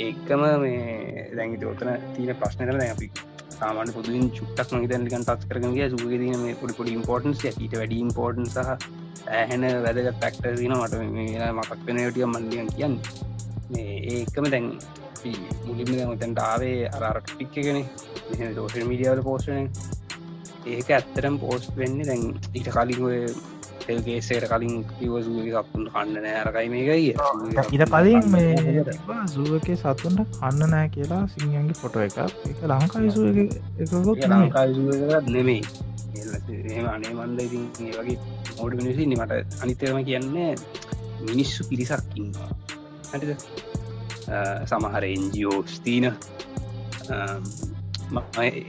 ඒකම 0.04 0.42
මේ 0.62 1.26
දැඟි 1.36 1.66
ඔතන 1.72 1.90
තියන 2.14 2.34
ප්‍රශ්නර 2.40 2.80
අපි 2.86 3.08
සාමාන 3.58 3.94
පුදුින් 3.96 4.26
චුට්ටක් 4.36 4.74
මහිතනිකන් 4.74 5.24
ටක් 5.24 5.48
කරගගේ 5.50 5.88
සුග 5.92 6.04
දන 6.12 6.44
මේ 6.44 6.58
පොඩි 6.60 6.78
පොඩි 6.78 6.96
ඉම්පෝර්ටන්ස් 6.98 7.44
ඊට 7.48 7.74
වැඩි 7.80 8.02
ඉම්පෝර්ටන් 8.06 8.46
සහ 8.54 8.58
ඇහෙන 9.38 9.64
වැදගත් 9.86 10.20
පැක්ටර් 10.22 10.54
දන 10.60 10.74
මට 10.78 10.94
මකක් 11.56 11.80
වෙන 11.88 12.04
යටිය 12.04 12.28
මන්දියන් 12.34 12.68
කියන්න. 12.76 12.96
ඒකම 14.14 14.46
දැන් 14.54 14.66
මුලින්ම 15.66 15.92
දැමතැන්ට 15.92 16.40
ආවේ 16.40 16.88
අරට 17.02 17.30
ටික්කගෙන 17.30 17.84
සෝෂල් 18.54 18.88
මීඩියාවල 18.88 19.22
පෝස්ටන 19.22 19.70
ඒක 20.68 20.90
ඇත්තරම් 20.90 21.38
පෝස්ට් 21.38 21.76
වෙන්න 21.76 22.02
දැන් 22.02 22.26
ඊට 22.52 22.68
කලින් 22.68 23.38
තෙල්ගේසේට 23.80 24.46
කලින් 24.48 24.84
කිවසූගේ 24.90 25.62
සත්තුන් 25.62 25.86
කන්න 25.88 26.16
නෑ 26.16 26.36
අරකයි 26.40 26.68
මේකයි. 26.68 27.14
ඉට 27.72 27.84
කලින් 27.88 28.30
මේ 28.30 28.84
සුවක 29.28 29.68
සතුන්ට 29.76 30.24
කන්න 30.34 30.70
නෑ 30.70 30.88
කියලා 30.90 31.22
සිංහන්ගේ 31.28 31.78
ෆොටෝ 31.80 32.02
එක 32.02 32.18
එක 32.46 32.64
ලංකායිසු 32.64 33.28
එකකොත් 33.34 34.26
ලංකායිසුත් 34.26 35.30
නෙමෙයි 35.30 35.62
එම 36.74 36.88
අනේ 36.88 37.14
මන්ද 37.14 37.40
ඉතින් 37.40 37.64
ඒ 37.84 37.94
වගේ 37.98 38.18
මෝඩ 38.58 38.76
මිනිසි 38.76 39.08
මට 39.08 39.62
අනිතරම 39.62 40.04
කියන්නේ 40.04 40.50
මිනිස්සු 41.22 41.68
පිරිසක් 41.70 42.16
ඉන්නවා. 42.16 42.50
ඇටිද 43.12 43.67
සමහර 44.66 45.06
එන්ජියෝ 45.06 45.64
ස්තිීන 45.68 46.12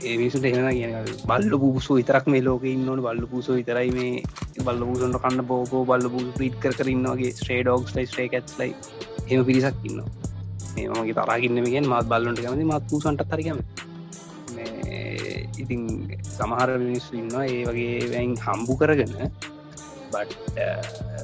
ඒමිසුට 0.04 0.44
එහෙම 0.44 0.70
කියන 0.70 0.94
බල්ල 1.24 1.58
පුසෝ 1.58 1.96
විතරක් 1.96 2.26
මේ 2.26 2.42
ලෝක 2.42 2.66
ඉන්නවන 2.66 3.00
බල්ල 3.00 3.26
පුසෝ 3.26 3.54
විතරයි 3.54 3.90
මේ 3.90 4.22
බල්ල 4.60 4.82
පුසන්ට 4.82 5.18
කන්න 5.18 5.44
බෝකෝ 5.44 5.84
බල්ල 5.84 6.08
පු 6.08 6.32
පිට් 6.38 6.54
කර 6.62 6.74
කරන්නගේ 6.74 7.32
ස්ට්‍රේ 7.32 7.62
ඩෝක්ස් 7.62 7.96
ලයි 7.96 8.06
ස්ටේ 8.06 8.28
කට් 8.28 8.58
ලයි 8.58 8.74
එම 9.28 9.44
පිරිසක් 9.44 9.74
ඉන්න 9.84 10.02
මේමගේ 10.74 11.14
තරගන්නමගෙන් 11.20 11.86
මත් 11.86 12.06
බල්ලොට 12.06 12.40
කැමති 12.40 12.64
මත් 12.66 12.82
පූසන්ට 12.90 13.22
තරකම 13.26 13.58
ඉතින් 15.60 16.08
සමහර 16.30 16.78
මිනිස්සු 16.78 17.16
ඉන්න 17.16 17.34
ඒ 17.42 17.64
වගේ 17.66 18.10
වැයින් 18.12 18.36
හම්බු 18.38 18.76
කරගන්න 18.76 19.30
බට් 20.12 20.30
uh, 20.58 20.82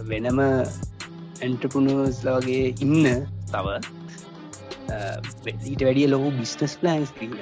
වෙනම 0.09 0.39
ඇන්ටපුනස්ලාගේ 0.41 2.75
ඉන්න 2.79 3.27
තව 3.47 3.96
ඊට 4.89 5.83
වැඩිය 5.83 6.09
ලොහු 6.11 6.31
බිස්නස් 6.39 6.77
ප්ලන්ස් 6.81 7.13
තින්න 7.19 7.35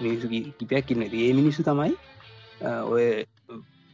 මිනිසු 0.00 0.28
කිපයක් 0.58 0.90
ඉන්න. 0.90 1.02
ඒ 1.02 1.32
මිනිස්සු 1.32 1.62
තමයි 1.62 1.94
ඔය 2.62 3.24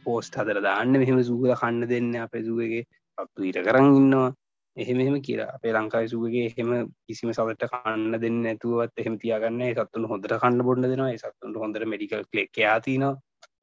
පෝස්ට 0.05 0.37
හදර 0.37 0.61
දාන්න. 0.61 0.93
මෙහෙම 0.93 1.23
සූගල 1.23 1.55
කන්න 1.55 1.87
දෙන්න 1.89 2.13
අප 2.17 2.35
සුවගේ 2.39 2.85
පත්තු 3.17 3.47
ඉට 3.49 3.59
කරන්න 3.67 3.97
ඉන්නවා. 3.97 4.29
එහෙම 4.77 4.99
එහෙම 4.99 5.17
කියලා. 5.21 5.49
අපේ 5.55 5.73
ලංකායි 5.73 6.11
සුවගේ 6.13 6.45
එහෙම 6.49 6.91
කිසිම 7.07 7.33
සවට 7.33 7.71
කන්න 7.71 8.19
දෙන්න 8.21 8.39
ඇතුවත් 8.45 9.03
එහෙම 9.03 9.17
තියාගන්න 9.23 9.63
සත්තුන් 9.77 10.07
හොඳට 10.11 10.37
කන්න 10.43 10.65
බොන්න 10.67 10.85
දෙනවා. 10.85 11.17
සත්තුන්ට 11.17 11.61
හොඳට 11.63 11.87
මෙඩිකල් 11.93 12.23
කලෙක් 12.31 12.61
යාතින 12.65 13.07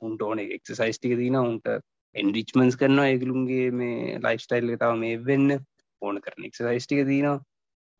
උන්ට 0.00 0.22
ඕන 0.22 0.42
එක්සයිස්ටික 0.46 1.14
තින 1.22 1.38
උන්ට 1.42 1.70
එන්ඩිච්මන්ස් 2.14 2.76
කරනවා. 2.76 3.06
ඒගලුන්ගේ 3.12 3.70
මේ 3.72 4.18
ලයිස්ටයිල් 4.24 4.74
තව 4.74 4.92
මේ 5.04 5.22
වෙන්න 5.30 5.58
ඕන 6.02 6.20
කරන 6.24 6.50
එක්සයිස්ටික 6.50 7.06
තිනවා. 7.06 7.38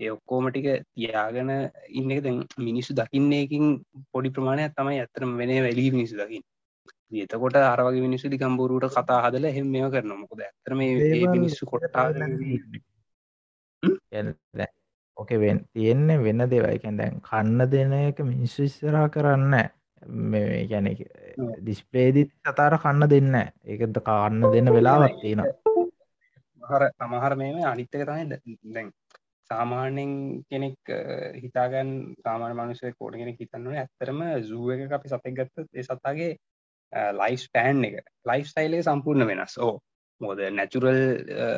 ඒ 0.00 0.10
ඔක්කෝමටික 0.10 0.66
තියාගෙන 0.88 1.50
ඉන්න 1.90 2.10
එක 2.10 2.22
දැන් 2.22 2.38
මිනිස්සු 2.60 2.94
දකින්නයකින් 2.94 3.64
පොඩි 4.12 4.30
ප්‍රමාණයක් 4.30 4.74
තමයි 4.74 5.00
ඇතරම 5.00 5.30
වෙන 5.36 5.52
වැලී 5.58 5.90
මිනිසු 5.90 6.14
දකින්න. 6.16 6.44
එතකොට 7.12 7.56
අරවගේ 7.56 8.00
මිනිස්සු 8.00 8.26
දිකම්බුරුට 8.28 8.90
කතා 8.90 9.22
හදල 9.24 9.44
එහෙම 9.44 9.66
මෙම 9.68 9.90
කරන 9.90 10.12
මොකද 10.14 10.40
ඇතරම 10.40 10.80
මිනිස්සු 11.30 11.66
කොට්ටා 11.66 12.06
ඕක 15.16 15.30
වෙන් 15.36 15.58
තියෙන්නේ 15.68 16.18
වෙන්න 16.18 16.46
දේවයිකැන් 16.46 16.96
දැන් 16.96 17.20
කන්න 17.20 17.60
දෙන 17.68 17.92
එක 17.94 18.20
මිනිස්සු 18.22 18.62
ඉස්සරා 18.62 19.08
කරන්න 19.08 19.54
මේ 20.26 20.66
ගැන 20.66 20.86
ඩිස්පලේදි 21.58 22.22
සතාර 22.44 22.78
කන්න 22.78 23.08
දෙන්න 23.08 23.34
ඒකද 23.34 23.98
කාන්න 24.02 24.40
දෙන්න 24.46 24.72
වෙලාවත් 24.72 25.18
තියෙන 25.20 25.42
හර 26.62 26.82
අමහර 26.98 27.34
මේම 27.36 27.58
අනිත්තක 27.64 27.98
තමයි 28.00 28.24
දැන් 28.70 28.92
සාමාන්‍යෙන් 29.50 30.12
කෙනෙක් 30.50 30.92
හිතාගන් 31.36 31.90
සාමාන 32.20 32.54
මනුසය 32.54 32.92
කෝඩ 32.92 33.16
කෙනෙක් 33.16 33.38
හිතන්නුව 33.38 33.76
ඇත්තරම 33.76 34.22
සුව 34.44 34.70
එක 34.76 34.92
අපි 34.92 35.08
සපෙක් 35.08 35.36
ගත්ත 35.36 35.66
ඒ 35.74 35.84
සතාගේ 35.84 36.30
ලයිස් 37.14 37.44
පෑන් 37.50 37.84
එක 37.84 38.00
ලයිස් 38.26 38.52
ටයිලේ 38.52 38.82
සම්පූර්ණ 38.82 39.26
වෙනස්. 39.26 39.58
ඕ 39.58 39.74
මොද 40.20 40.40
නැචුරල් 40.52 41.00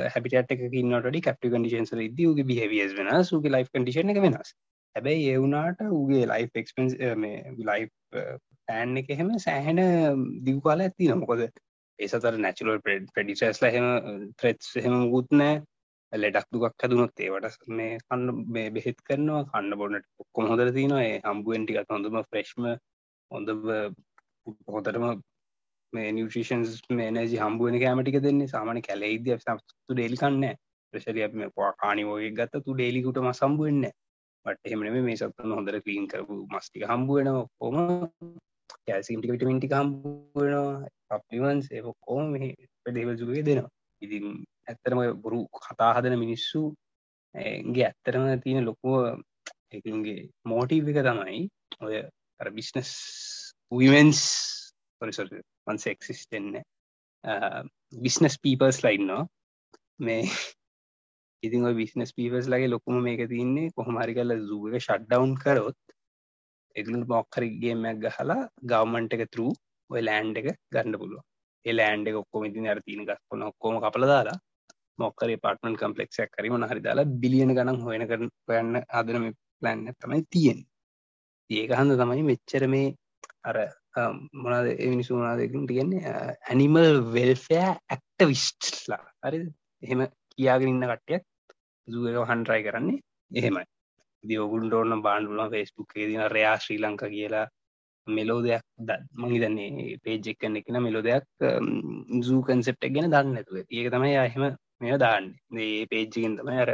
හැපිට 0.09 0.53
ඉන්නට 0.75 1.21
කප් 1.21 1.41
කඩිෂන්ස 1.47 1.95
ද 1.95 2.11
ගේ 2.17 2.45
බිහවියස් 2.45 2.93
වෙන 2.95 3.11
සුගේ 3.25 3.51
ලයි් 3.51 3.65
කඩිෂන 3.69 4.13
එක 4.13 4.21
වෙනස්. 4.21 4.55
හැබැයි 4.97 5.33
ඒවුනාට 5.33 5.83
උගේ 5.93 6.27
ලයි් 6.27 6.49
එක්ස්පෙන්ස් 6.55 6.95
ලයි් 7.63 7.89
පෑන් 8.69 8.97
එක 8.97 9.11
එහෙම 9.11 9.35
සෑහෙන 9.39 9.83
දිව් 10.45 10.63
කාල 10.63 10.81
ඇති 10.81 11.11
නොමකොද 11.11 11.43
ඒ 11.45 12.09
සතර 12.09 12.39
නැචුරල් 12.39 12.81
පෙඩ් 12.81 13.11
පෙඩිසස්ල 13.15 13.67
හෙම 13.69 13.89
ත්‍රෙත්ස් 14.37 14.73
හෙම 14.85 14.97
ගුත්නෑ 15.13 15.61
ලෙඩක් 16.13 16.47
දුකක් 16.53 16.83
හැදුනොත් 16.83 17.21
ඒවට 17.21 17.67
මේ 17.71 17.99
කන්න 18.01 18.45
මේ 18.55 18.71
බෙහෙත් 18.71 18.99
කරනවා 19.03 19.43
කන්න 19.51 19.79
බොන්නට 19.81 20.07
ඔක්කොම 20.19 20.49
හොඳට 20.51 20.75
තියෙනවා. 20.75 21.03
ඒ 21.03 21.21
හම්බුවෙන් 21.25 21.67
ටිකක් 21.67 21.93
හොඳම 21.95 22.17
ෆ්‍රෙෂ්ම 22.31 22.67
හොඳ 23.31 23.49
හොඳටම 24.69 25.07
මේ 25.93 26.11
නිියට්‍රිෂන්ස් 26.13 26.75
මේ 26.91 27.09
එනර්ජි 27.13 27.39
හම්බුවෙන 27.39 27.79
කෑම 27.83 28.03
ටික 28.03 28.21
දෙන්නේ. 28.23 28.49
සාමාන්‍ය 28.49 28.83
කැලෙයිද 28.83 29.31
තු 29.87 29.95
ඩේලි 29.95 30.21
කන්නේ 30.23 30.55
ප්‍රශරිය 30.95 31.25
අපි 31.25 31.37
මේ 31.37 31.51
පොවා 31.55 31.73
කානිවෝගේ 31.81 32.37
ගත්ත 32.39 32.65
තු 32.67 32.75
ඩේලිකුට 32.75 33.23
මස් 33.23 33.43
හම්බුවෙන්න 33.47 33.91
බට 34.47 34.67
එහෙම 34.67 34.85
නෙමෙයි 34.85 35.07
මේ 35.09 35.17
සත්තන 35.17 35.57
හොඳට 35.57 35.83
ක්ලීන් 35.85 36.07
කරපු 36.09 36.45
මස් 36.53 36.67
ටික 36.69 36.87
හම්බුවෙනවා 36.93 37.43
ඔක්කොම. 37.45 37.77
කැල්සියම් 38.87 39.21
ටික 39.21 39.33
විටමින් 39.35 39.61
ටික 39.61 39.75
හම්බුවෙනවා 39.79 41.19
සප්ලිමන්ට්ස් 41.19 41.71
ඒක 41.71 41.87
ඔක්කොම 41.93 42.33
මේ 42.35 42.55
දේවල් 42.97 43.17
සුගේ 43.19 43.45
දෙනවා. 43.49 43.71
ඉතින් 44.03 44.25
ඇත්තරම 44.71 45.01
බොරු 45.25 45.41
කතා 45.59 45.91
හදන 45.97 46.17
මිනිස්සු 46.19 46.63
ගේ 47.75 47.87
ඇත්තරම 47.87 48.25
තියෙන 48.41 48.65
ලොකුව 48.65 48.97
එකගේ 49.73 50.19
මෝටීව 50.45 50.91
එක 50.93 51.01
තමයි 51.01 51.41
ඔය 51.81 51.99
බිස්නස් 52.53 52.91
වමන්ස් 53.73 54.23
වන්ස 55.01 55.85
එක්සිස්ටෙන්න 55.87 56.57
බිස්නස් 57.99 58.37
පීපර්ස් 58.39 58.81
ලයින්නවා 58.85 59.23
මේ 60.01 60.25
ඉතින් 61.43 61.71
බිස්නස් 61.75 62.13
පීපර්ස් 62.13 62.49
ලගේ 62.49 62.73
ලොකුම 62.75 63.01
මේක 63.01 63.25
තින්නේ 63.29 63.73
කොහොමරි 63.73 64.15
කල්ල 64.15 64.37
සූක 64.43 64.69
ෂඩ්ඩවන් 64.77 65.35
කරොත් 65.37 65.81
එගලු 66.77 67.03
මොක්කරගේමයක් 67.07 67.99
ගහලා 68.05 68.41
ගවමන්ට 68.65 69.17
එක 69.17 69.27
තරු 69.29 69.49
ඔය 69.91 70.01
ලෑන්් 70.01 70.37
එක 70.37 70.49
ගන්න 70.73 71.01
පුළුව 71.01 71.23
එලෑන්ඩ 71.67 72.09
ඔක්කොම 72.15 72.45
ඉතින් 72.45 72.69
අර 72.69 72.81
තින 72.81 73.03
ගස්කොන 73.05 73.43
ඔක්කොම 73.43 73.81
කපල 73.81 74.07
දාලා 74.07 74.39
මොක්කර 75.01 75.31
පාටමන් 75.39 75.77
කම්පලෙක්ෂක් 75.77 76.33
කරීම 76.33 76.57
හරි 76.65 76.81
දාලා 76.81 77.13
බිලියන 77.19 77.53
ගනම් 77.53 77.79
හොයන 77.83 78.07
කර 78.07 78.21
හොයන්න 78.49 78.81
අදන 78.95 79.29
ප්ලන්න 79.59 79.97
තමයි 79.97 80.23
තියෙන් 80.29 80.61
ඒක 81.51 81.71
හන්ද 81.73 81.99
තමයි 81.99 82.25
මෙච්චර 82.25 82.67
මේ 82.69 82.89
අර 83.45 83.57
මොනාද 84.35 84.67
මිනිසු 84.87 85.17
මොනාදකින් 85.17 85.67
තියන්නේ 85.67 86.15
ඇනිමල් 86.47 86.89
වෙල්ෆෑ 87.11 87.69
ඇක්ටවිස්ට්ලා 87.89 89.03
හරි 89.25 89.41
එහෙම 89.83 90.07
කියාගෙන 90.31 90.73
ඉන්න 90.73 90.89
කට්ටියක් 90.89 91.25
සුවක 91.89 92.27
හන්ට්‍රයි 92.27 92.63
කරන්නේ 92.63 93.01
එහෙමයි. 93.31 93.65
දියෝගුන්ට 94.25 94.73
ඕන්න 94.73 95.03
බාන්ඩුලන් 95.03 95.51
ෆෙස්බුක් 95.51 95.95
දින 96.03 96.23
රයා 96.29 96.57
ශ්‍රී 96.59 96.81
ලංක 96.81 97.03
කියලා 97.09 97.47
මෙලෝ 98.07 98.41
දෙයක් 98.43 98.65
මහිතන්නේ 99.21 99.99
පේජෙක් 100.05 100.39
කන්න 100.39 100.57
එකන 100.57 100.81
මෙලෝ 100.81 101.03
දෙයක් 101.03 101.25
සූ 102.23 102.41
කන්සෙප්ට 102.43 102.89
ගැන 102.89 103.11
දන්න 103.11 103.39
ඇතුව 103.39 103.57
ඒක 103.59 103.89
තමයි 103.91 104.17
අහෙම 104.19 104.45
මෙ 104.81 104.97
දාන්න. 104.99 105.27
ඒ 105.59 105.87
පේජ්ජිගෙන් 105.87 106.37
තමයි 106.37 106.59
අර 106.59 106.71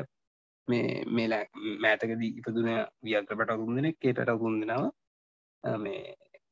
මේ 0.68 1.04
මේලා 1.10 1.44
මෑතකදී 1.80 2.32
ඉපදුන 2.32 2.70
වියක්‍රපට 3.02 3.52
ගුන්දන 3.60 3.88
කේටට 3.96 4.32
ගුන්දෙනවා 4.36 5.78
මේ 5.78 6.02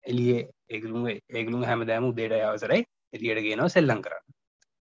එලිය 0.05 0.39
ඒගලුම 0.71 1.05
ඒගලුම් 1.09 1.63
හැම 1.65 1.85
දෑම 1.87 2.07
උදේට 2.07 2.35
අවසරයි. 2.43 2.83
එලියට 3.15 3.45
ගෙනවා 3.45 3.69
සෙල්ලං 3.71 4.03
කරන්න. 4.03 4.25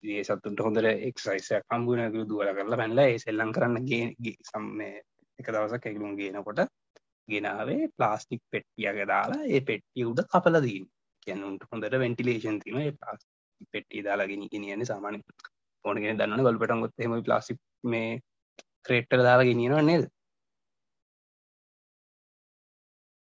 ඒ 0.03 0.21
සත්තුන්ට 0.23 0.59
හොඳට 0.59 0.89
එක්සයිසය 1.03 1.61
කම්බුණකරු 1.63 2.25
දුවල 2.25 2.51
කරලා 2.51 2.77
පැල්ල 2.77 3.01
ඒ 3.01 3.17
සෙල්ලං 3.19 3.51
කරන්න 3.51 3.87
ගේ 3.87 4.35
සම්ම 4.43 4.79
එක 5.39 5.47
දවසක් 5.47 5.85
එකගලුම් 5.85 6.13
ගේනකොට 6.15 6.61
ගෙනාවේ 7.29 7.89
ප්ලාස්ටික් 7.91 8.41
පෙට්ටියක 8.51 9.01
දාලා 9.05 9.41
ඒ 9.47 9.61
පෙට්ටිය 9.63 10.05
උඩ 10.05 10.21
කපල 10.27 10.57
දීන් 10.61 10.85
කියනුන්ට 11.27 11.67
හොඳට 11.69 11.97
වෙන්ටිලේෂන් 11.97 12.59
තින 12.59 12.79
ප්ලාස්ටික් 12.95 13.69
පෙට්ටි 13.73 14.03
දාලා 14.03 14.27
ගෙන 14.27 14.47
ගෙනියන්න 14.47 14.85
සාමාන 14.85 15.21
ඕනගෙන 15.85 16.19
දන්න 16.19 16.45
ගල්පටන් 16.45 16.81
ගොත් 16.83 16.93
හෙම 16.99 17.13
ප්ලාසික් 17.23 17.59
මේ 17.85 18.09
ක්‍රේට්ටර 18.85 19.19
දාලා 19.19 19.49
ගෙනියනවා 19.49 19.83
නේද? 19.83 20.03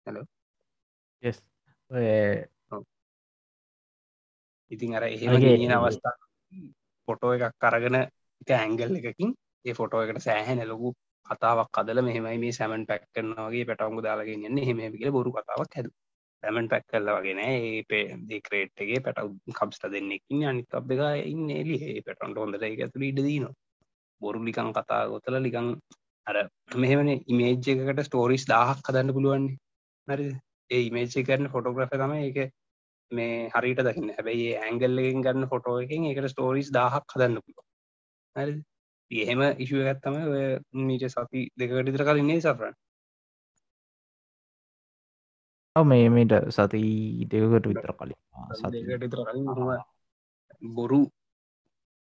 හලෝ 0.06 0.26
ඉතින් 4.72 4.96
අර 4.96 5.04
එහෙම 5.06 5.40
ගෙනියන 5.40 5.74
අවස්ථා 5.74 6.16
පොටෝ 7.08 7.32
එකක් 7.36 7.56
කරගෙන 7.58 7.98
එක 8.42 8.50
ඇංගල් 8.54 8.96
එකකින් 9.02 9.32
ඒ 9.66 9.74
ෆොටෝ 9.74 10.02
එකට 10.04 10.22
සෑහෙන 10.22 10.62
ලොකු 10.68 10.90
කතාවක් 11.26 11.80
අදල 11.80 12.00
මෙහෙමයි 12.02 12.38
මේ 12.38 12.54
සැමන් 12.54 12.84
පැක් 12.86 13.04
කරනවාගේ 13.14 13.68
පැටවුග 13.70 14.04
දාලාගෙන 14.04 14.48
යන්න 14.48 14.66
හෙම 14.68 14.80
කියල 14.94 15.12
බොරු 15.12 15.32
කතාවක් 15.34 15.72
හැද 15.76 15.88
සැමන් 16.44 16.68
පැක් 16.68 16.86
කරල 16.88 17.10
වගෙන 17.18 17.42
ඒ 17.42 17.84
දේක්‍රේට්ගේ 18.30 19.02
පැටව් 19.02 19.34
කම්ස්ට 19.52 19.86
දෙන්නෙකින් 19.92 20.42
අනිත් 20.46 20.78
අප 20.80 20.92
එක 20.92 21.04
ඉන්න 21.26 21.52
එලි 21.54 21.78
ඒ 21.88 22.02
පැටන්ට 22.02 22.42
හොඳට 22.42 22.66
එක 22.68 22.80
ඇතුළ 22.80 23.06
ඉඩ 23.10 23.22
දීන 23.22 23.46
බොරු 24.22 24.42
ලිකං 24.42 24.72
කතා 24.74 25.04
ගොතල 25.08 25.40
ලිකං 25.40 25.70
අර 26.28 26.38
මෙහෙමන 26.78 27.14
ඉමේජ් 27.14 27.56
එකකට 27.68 28.04
ස්ටෝරිස් 28.04 28.46
දාහක් 28.48 28.84
හදන්න 28.84 29.16
පුළුවන්නේ. 29.16 29.58
හරි 30.08 30.28
ඒ 30.72 30.82
ඉමේජ් 30.84 31.16
කරන 31.24 31.50
ෆොටෝග්‍රෆ 31.50 31.94
තම 31.94 32.14
එක 32.20 32.38
මේ 33.12 33.50
හරිට 33.52 33.82
දකින්න. 33.82 34.12
හැබැයි 34.12 34.50
ඇංගල්ලකින් 34.60 35.26
ගන්න 35.26 35.50
ෆොටෝ 35.50 35.78
එකින් 35.80 36.10
එකට 36.12 36.32
ස්ටෝරිස් 36.34 36.72
දාහක් 36.72 37.16
හදන්න 37.16 37.42
පුළුව 37.42 37.66
හරි 38.36 38.56
එහෙම 39.12 39.42
ඉශුව 39.60 39.86
ඇත්තම 39.86 40.16
ඔය 40.28 40.46
මීට 40.84 41.06
සති 41.10 41.42
දෙකට 41.56 41.92
ඉතර 41.92 42.06
කලින්නේ 42.06 42.42
සෆරන්? 42.42 42.76
මේ 45.76 46.10
මීට 46.10 46.34
සති 46.50 46.82
දෙකට 47.26 47.66
විතර 47.66 47.92
කලින්. 47.94 48.18
බොරු 50.76 51.00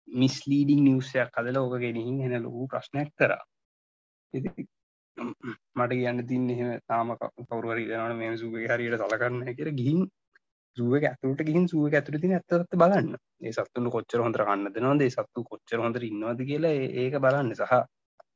මිස්ලීඩිං 0.08 0.82
නිවසයක් 0.84 1.30
කදල 1.30 1.56
ඕක 1.56 1.78
ගෙනහින් 1.78 2.20
එන 2.20 2.42
ලොකු 2.42 2.66
ප්‍රශ්නයක් 2.66 3.10
කරා. 3.14 3.44
මට 5.76 5.92
කියන්න 5.92 6.26
තින් 6.26 6.50
එහෙම 6.50 6.80
තාම 6.84 7.14
කවරුවරි 7.16 7.86
දනට 7.86 8.18
මේ 8.18 8.36
සුගේ 8.36 8.66
හරියට 8.68 8.98
සලකන්න 9.00 9.54
කියර 9.54 9.70
ගිහින් 9.72 10.00
සුව 10.76 10.92
ඇතුට 11.00 11.44
ගින් 11.46 11.68
සුව 11.68 11.94
ඇතුර 11.94 12.18
තින 12.18 12.34
ඇත්තත් 12.34 12.74
බලන්න. 12.74 13.14
ඒ 13.40 13.52
සත්තුන් 13.52 13.86
කොච්චර 13.88 14.24
හොඳර 14.24 14.44
කන්න 14.48 14.72
දෙනවද? 14.74 15.06
සත්තු 15.08 15.44
කොච්චර 15.44 15.78
හොඳර 15.84 16.02
ඉන්නවද 16.02 16.42
කියලා 16.48 16.74
ඒක 17.02 17.14
බලන්න. 17.24 17.54
සහ 17.54 17.72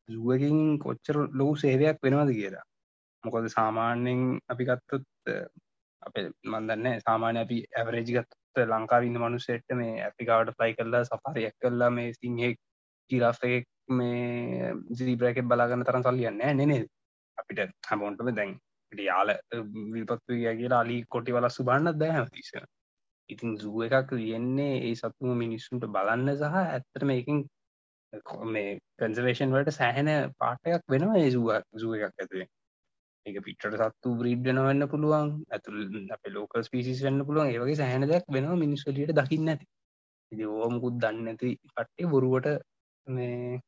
සුවකින් 0.07 0.79
කොච්චර 0.79 1.17
ලොකු 1.39 1.55
සේවයක් 1.57 1.99
වෙනවද 2.03 2.33
කියලා. 2.39 2.65
මොකොද 3.25 3.47
සාමාන්‍යෙන් 3.49 4.23
අපි 4.49 4.69
ගත්තොත් 4.71 5.05
අප 6.03 6.17
මන්දන්න 6.47 7.01
සාමාන්‍ය 7.01 7.39
අපි 7.39 7.59
ඇවරේජිගත් 7.77 8.41
ලංකාවන්න 8.65 9.21
මනුසෙට්ට 9.21 9.75
මේ 9.75 9.95
ඇපිකාවට 10.01 10.57
ප්ලයි 10.59 10.75
කරලා 10.75 11.05
සපාරයක් 11.05 11.55
කරලා 11.59 11.91
මේ 11.91 12.13
සිංහෙක් 12.13 12.59
ජිරාෆ්ක 13.11 13.67
මේ 13.91 14.75
ජීබ්‍රයක 14.99 15.41
බලාගන්න 15.45 15.85
තරම් 15.85 16.03
සල්ලියන්න 16.03 16.45
නෙනෙ 16.55 16.79
අපිට 17.39 17.61
හැමෝන්ටම 17.89 18.31
දැන් 18.33 18.55
යාල 18.93 19.33
විල්පත්තු 19.93 20.39
කියලා 20.39 20.81
අලි 20.81 20.97
කොටි 21.09 21.33
වලස්සු 21.33 21.65
බන්නත් 21.65 21.99
දෑම 21.99 22.31
තිස 22.31 22.53
ඉතින් 23.31 23.59
සුව 23.59 23.83
එකක් 23.83 24.11
තියෙන්නේ 24.13 24.73
ඒ 24.81 24.95
සත්තුම 24.95 25.37
මිනිස්සුන්ට 25.37 25.87
බලන්න 25.89 26.33
සහ 26.33 26.59
ඇත්තට 26.63 27.05
මේකින් 27.05 27.45
මේ 28.49 28.79
කන්සවේෂන් 28.99 29.55
වලට 29.55 29.73
සෑහෙන 29.73 30.11
පාටයක් 30.39 30.85
වෙනවා 30.89 31.19
ඒ 31.19 31.31
සුව 31.31 31.49
සුව 31.77 31.97
එකක් 31.97 32.05
ඇතුවේ 32.07 32.49
ඒක 33.27 33.37
පිටට 33.45 33.77
සත්තු 33.81 34.11
බ්‍රීඩ්ඩන 34.21 34.59
වන්න 34.65 34.89
පුළුවන් 34.93 35.29
ඇතුල් 35.55 35.79
අප 36.15 36.25
ලෝකල් 36.37 36.65
පිසිස් 36.73 36.99
වන්න 37.05 37.27
පුළුවන්. 37.29 37.53
ඒවගේ 37.53 37.79
සෑහන 37.81 38.09
දෙයක් 38.11 38.27
වෙනවා 38.37 38.63
මිනිස්වලියට 38.65 39.17
දකින්න 39.19 39.51
ඇති. 39.53 39.67
ඉති 40.33 40.45
ඕමුකුත් 40.47 40.97
දන්න 41.03 41.31
ඇති 41.33 41.49
පට්ටේ 41.77 42.11
බොරුවට 42.13 42.49
මේ 43.07 43.61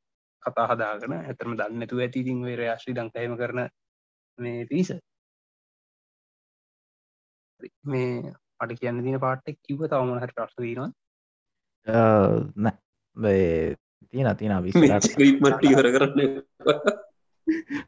කතා 0.42 0.66
හදාගන 0.70 1.14
ඇතරම 1.18 1.52
දන්නතු 1.60 2.02
ඇති 2.04 2.22
ඉතින් 2.24 2.42
වේ 2.46 2.56
රාශ්‍රී 2.60 2.96
දංකයම 2.98 3.36
කරන 3.40 3.60
මේ 4.38 4.66
පිස 4.70 4.92
මේ 7.92 8.34
අට 8.60 8.76
කියන්න 8.80 9.02
දින 9.06 9.18
පාට්ට 9.24 9.56
කිව 9.64 9.80
තවම 9.88 10.12
හට 10.20 10.36
ප්‍රශ්න 10.36 10.62
දීනවා 10.66 10.90
නෑ. 12.64 12.76
තියන 14.12 14.28
තින 14.38 14.54
විස් 14.64 14.76
මට 14.76 15.62
ඉවර 15.72 15.88
කරන්න. 15.96 16.20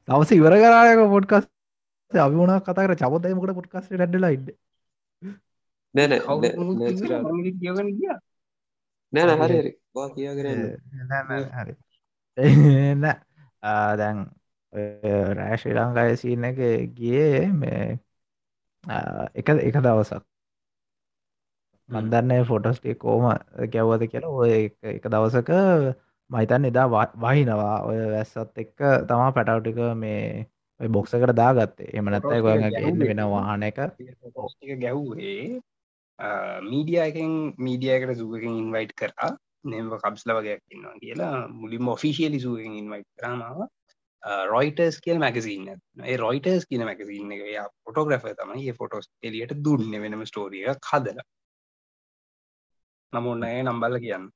දවස 0.09 0.31
ඉවර 0.39 0.55
කරායක 0.65 1.01
පොඩ්කස් 1.15 1.47
වුණා 2.11 2.61
කතර 2.61 2.95
චපතයමකට 2.95 3.55
පොඩ්කස් 3.55 3.89
ඩඩලා 3.91 4.31
ඉන්න? 4.31 4.47
නැන 5.95 6.13
නැන 9.13 9.31
හරි 9.41 9.57
හරි. 9.57 9.73
වා 9.95 10.09
කියාගෙන 10.11 10.47
හරි. 11.55 11.73
එන්න 12.83 13.05
දැන් 13.95 14.19
රෑ 15.33 15.57
ශ්‍රී 15.57 15.77
ලංකාය 15.77 16.17
සින්න 16.17 16.45
එක 16.45 16.59
ගියේ 16.95 17.47
මේ 17.53 17.99
එක 19.35 19.49
එක 19.61 19.77
දවසක්. 19.77 20.25
මන්දන්න 21.89 22.45
ෆොටස්ටේ 22.45 22.95
කෝම 22.97 23.25
ගැව්වද 23.73 24.03
කියලා 24.07 24.35
ඔය 24.37 24.53
එක 24.91 25.05
දවසක 25.07 25.51
මහිතන් 26.31 26.65
එදා 26.65 26.87
වහිනවා. 27.17 27.77
ඔය 27.83 27.99
වැස්සත් 28.13 28.59
එක්ක 28.59 28.79
තමා 29.09 29.33
පැටව්ටික 29.33 29.79
මේ 29.97 30.47
බොක්සකට 30.81 31.35
දාගත්තේ. 31.35 31.91
එමනත්තයි 31.95 32.43
ගොයග 32.43 32.63
ගන්න 32.63 32.99
වෙන 33.01 33.25
වාහන 33.33 33.63
එක. 33.63 33.79
ටික 33.97 34.81
ගැව්වේ 34.81 35.61
මීඩිය 36.63 37.01
එකෙන් 37.03 37.35
මීඩියකට 37.59 38.19
සුවකින් 38.19 38.59
ඉන්වයිට් 38.63 38.95
කරා. 38.95 39.31
නෙම 39.65 39.91
කබ්ස්ල 39.91 40.35
වගේයක් 40.37 40.63
ඉන්නවා 40.71 40.95
කියලා. 41.03 41.49
මුලින් 41.49 41.89
ඔෆිසිියලි 41.89 42.41
සුවකින් 42.41 42.79
ඉන්වයිට් 42.83 43.11
කරමාව 43.19 43.67
රොයිටර්ස් 44.53 45.01
කියල් 45.01 45.19
මැකසින්න 45.19 45.69
ඒ 46.05 46.17
රොයිටර්ස් 46.17 46.67
කියන 46.67 46.85
මැකසින්න 46.85 47.33
එක 47.33 47.43
යා 47.53 47.69
පොටෝග්‍රෆ 47.85 48.25
තමයි. 48.35 48.69
ඒ 48.69 48.79
ෆොටෝස් 48.81 49.11
එලියට 49.23 49.55
දුන්න 49.65 50.01
වෙනම 50.03 50.27
ස්ටෝරිය 50.27 50.67
හදල. 50.69 51.21
නමුන්න 53.13 53.45
ඒ 53.45 53.63
නම්බල්ල 53.63 53.99
කියන්න 54.05 54.31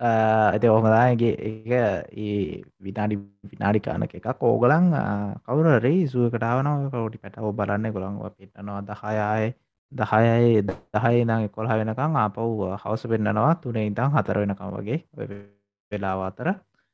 ඇති 0.00 0.66
ඔහමදාගේ 0.68 1.32
එක 1.48 1.72
ඒ 2.18 2.62
විනාඩි 2.80 3.16
විනාඩි 3.44 3.80
කානක 3.80 4.14
එකක් 4.14 4.42
ඕගලන් 4.42 4.86
කවුර 5.46 5.66
රේ 5.84 6.06
සුවකටාවනව 6.06 6.86
කවටි 6.92 7.22
පැටව 7.22 7.50
බලන්න 7.58 7.92
කොළන්ව 7.92 8.24
පිටනවා 8.38 8.80
දහයාය 8.82 9.44
දහයයි 9.92 10.62
දහයි 10.94 11.20
නං 11.24 11.48
කොල්හ 11.50 11.72
වෙනකං 11.72 12.16
ආපව් 12.16 12.40
හවස 12.82 13.02
පෙන්න්නනවා 13.12 13.54
තුනේ 13.62 13.86
ඉතං 13.90 14.10
හතර 14.14 14.36
වෙනකම් 14.42 14.70
වගේ 14.76 14.98
වෙලාව 15.92 16.20
අතර. 16.22 16.48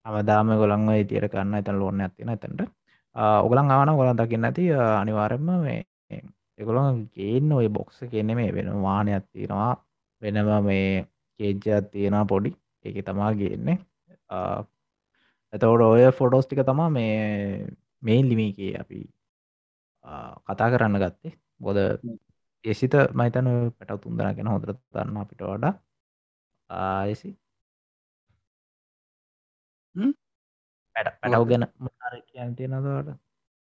අවදාම 0.06 0.48
ගොළන්ව 0.60 0.90
ඉතියට 1.02 1.30
කරන්න 1.32 1.56
ඇතන් 1.56 1.78
ලෝන්න 1.80 2.00
ඇතින 2.00 2.28
ඇතැට 2.28 2.70
ඔගලන් 3.46 3.70
ආවන 3.70 3.90
ගොලන් 4.00 4.18
දකින්න 4.20 4.48
ඇති 4.48 4.64
අනිවාරෙන්ම 4.74 5.48
මේ 5.64 5.80
එකොළොන් 6.58 7.06
ගේන්න 7.16 7.52
ඔය 7.52 7.68
බොක්ස 7.70 7.98
කියන්න 8.12 8.30
මේ 8.38 8.50
වෙන 8.56 8.68
වානයක් 8.82 9.24
තියෙනවා 9.32 9.72
වෙනම 10.22 10.48
මේ 10.64 11.06
කේජ්ජයක් 11.40 11.90
තියෙනවා 11.92 12.26
පොඩි. 12.26 12.50
ඒක 12.86 12.98
තමා 13.06 13.30
ගේන්නේ. 13.34 13.78
එතවට 15.52 15.86
ඔය 15.86 16.04
ෆොටෝස් 16.18 16.46
ටික 16.46 16.62
තමා 16.64 16.90
මේ 16.90 17.16
මේ 18.02 18.20
ලිමිකේ 18.22 18.72
අපි 18.82 19.00
කතා 20.46 20.70
කරන්න 20.72 21.02
ගත්තේ. 21.02 21.32
බොද 21.60 21.78
එසිත 22.64 22.94
මයිතන 23.18 23.48
පැටව 23.78 23.98
තුන්දන 24.02 24.36
ගෙන 24.36 24.52
හොදර 24.54 24.70
දන්න 24.92 25.20
අපිට 25.22 25.42
වඩා. 25.44 25.74
ආයසි 26.70 27.30
පැට 30.96 31.18
පැටව් 31.20 31.44
ගැන 31.50 31.64
මොනාර 31.78 32.14
කියන් 32.28 32.56
තියෙනදවට 32.56 33.08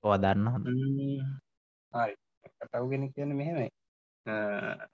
ඔව 0.05 0.13
දන්න 0.23 0.49
හොඳ. 0.53 0.67
හරි. 1.93 2.15
කටව්ගෙන 2.61 3.05
කියන්න 3.13 3.37
මෙහෙමයි. 3.37 3.69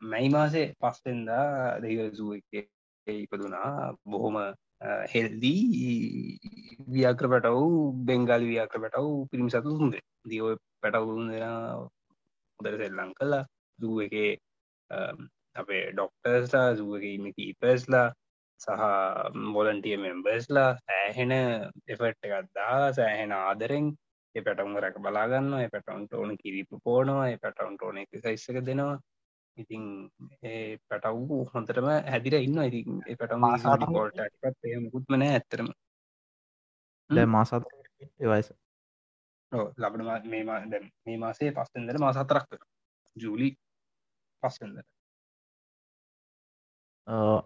මැයි 0.02 0.28
මාසේ 0.28 0.66
පස්සෙන්දා 0.80 1.80
දෙවසුව 1.82 2.30
එක 2.38 2.68
ඉපදුනා. 3.06 3.94
බොහොම 4.04 4.36
හෙල්දී 5.12 6.38
ව්‍යාක්‍ර 6.88 7.26
පැටව් 7.32 7.58
බෙංගාලි 8.06 8.46
ව්‍යාක්‍ර 8.46 8.78
පැටව් 8.80 9.08
පිරිමි 9.30 9.50
සතු 9.50 9.70
තුන්ද 9.70 9.94
දියෝ 10.30 10.56
පැටවුන් 10.82 11.30
දෙෙන 11.30 11.54
හොදර 12.60 12.74
සෙල්ලං 12.82 13.14
කලා 13.14 13.44
දූ 13.78 13.96
එක 14.06 14.14
අපේ 15.56 15.84
ඩොක්ටර්ස්ලා 15.92 16.76
සුව 16.76 16.92
එක 16.98 17.04
ඉන්න 17.06 17.34
කීපස්ලා 17.36 18.06
සහ 18.60 18.82
මොලන්ටිය 19.54 19.96
මෙම්බර්ස්ලා 19.96 20.70
සෑහෙන 20.80 21.34
එෆට් 21.88 22.28
එකත්දා 22.28 22.92
සෑහෙන 22.98 23.32
ආදරෙන් 23.34 23.86
ඒ 24.34 24.42
පැටවුම 24.42 24.76
රැක 24.76 24.96
බලාගන්න 24.98 25.50
ඒ 25.56 25.68
පැටවන්ට 25.68 26.14
ඕන 26.14 26.30
කිරිප 26.36 26.70
පෝනවා. 26.84 27.26
ඒ 27.30 27.38
පැටවන්ට 27.38 27.82
ඕන 27.82 27.98
එක 27.98 28.10
සයිස්සක 28.24 28.58
දෙනවා. 28.68 28.96
ඉතින් 29.56 29.82
ඒ 30.42 30.78
පැටව්ූ 30.88 31.40
හොඳටම 31.52 31.88
හැදිර 32.12 32.34
ඉන්න 32.38 32.58
ඉතින් 32.62 33.00
ඒ 33.08 33.16
පැටම 33.16 33.44
ෝටත් 33.94 34.70
මුකුත්මන 34.84 35.24
ඇත්තරම 35.24 35.68
මාසත් 37.28 37.68
වයස. 38.22 38.48
ලබන 39.78 40.02
මේ 40.30 41.18
මාසේ 41.18 41.52
පස්සෙන්දර 41.52 41.98
මාසතරක් 41.98 42.48
කර. 42.50 42.62
ජූලි 43.16 43.48
පස්සෙන්දර 44.42 44.84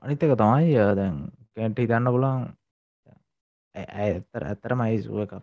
අනිතක 0.03 0.23
තමයි 0.35 0.75
දැන් 0.95 1.17
කැන්ට 1.55 1.79
හිතන්න 1.79 2.13
පුලන් 2.15 2.47
ඇත්තර 3.75 4.43
ඇත්තර 4.45 4.75
මයි 4.75 5.03
සුව 5.03 5.23
එකක් 5.23 5.35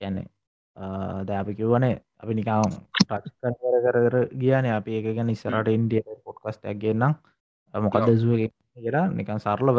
කියන්නේ? 0.00 0.28
ද 1.22 1.28
අපි 1.30 1.52
කිව්වනේ 1.54 1.96
අපි 2.22 2.32
නිකාම් 2.38 2.70
ටච් 3.08 3.56
කර 3.60 3.76
කර 3.84 4.16
ගියන. 4.40 4.66
අපි 4.78 4.90
එක 4.98 5.06
ගැන 5.16 5.32
ඉස්සරට 5.34 5.68
ඉන්ඩිය 5.68 6.02
පොඩ්කස්ටක් 6.24 6.78
ගන්නම්. 6.82 7.12
මොකක්ද 7.74 8.08
සුව 8.22 8.32
කියලා 8.74 9.06
නිකන් 9.10 9.38
සරලව. 9.44 9.78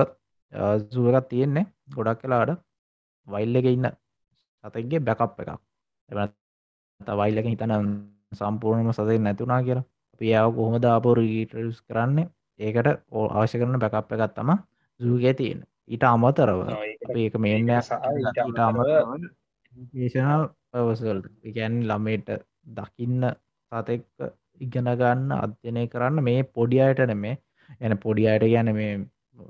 සුව 0.94 1.06
එකක් 1.12 1.28
තියෙන්නේ. 1.32 1.66
ගොඩක් 1.96 2.22
කලාට 2.22 2.52
වයිල්ල 3.28 3.56
එක 3.60 3.68
ඉන්න 3.68 3.90
සතගේ 4.64 5.06
බැකප් 5.08 5.42
එකක්. 5.42 5.52
එ 6.10 6.14
වයිල්ලක 7.20 7.48
හිතන 7.52 7.74
සම්පූර්ණම 8.40 8.94
සතය 8.94 9.18
නැතුනා 9.20 9.62
කියලා. 9.68 9.90
පියාව 10.22 10.50
කොහොමද 10.58 10.86
අපෝ 10.88 11.14
රීටස් 11.18 11.80
කරන්නේ? 11.88 12.28
ඒකට 12.60 12.88
ඕ 13.12 13.26
අවශ්‍ය 13.30 13.58
කරන 13.60 13.80
බැකප් 13.80 14.12
එකත් 14.16 14.34
තම 14.36 14.50
සූගේ 15.00 15.34
තියෙන 15.34 15.60
ඊට 15.88 16.04
අමතරව 16.06 16.60
ඒක 17.16 17.36
මේන්න 17.36 17.70
ඊට 17.70 18.60
අමතරව 18.60 19.10
ඒෂනල් 19.76 20.44
පවසල් 20.72 21.20
ගැන් 21.52 21.76
ළමයට 21.84 22.30
දකින්න 22.72 23.24
සතෙක් 23.72 24.04
ඉගෙන 24.62 24.90
ගන්න 24.94 25.32
අධ්‍යනය 25.38 25.84
කරන්න 25.88 26.24
මේ 26.24 26.44
පොඩි 26.52 26.80
අයට 26.82 27.02
නෙමේ 27.06 27.36
එන 27.82 27.98
පොඩි 27.98 28.28
අයට 28.28 28.46
ගැන 28.46 28.72
මේ 28.74 28.94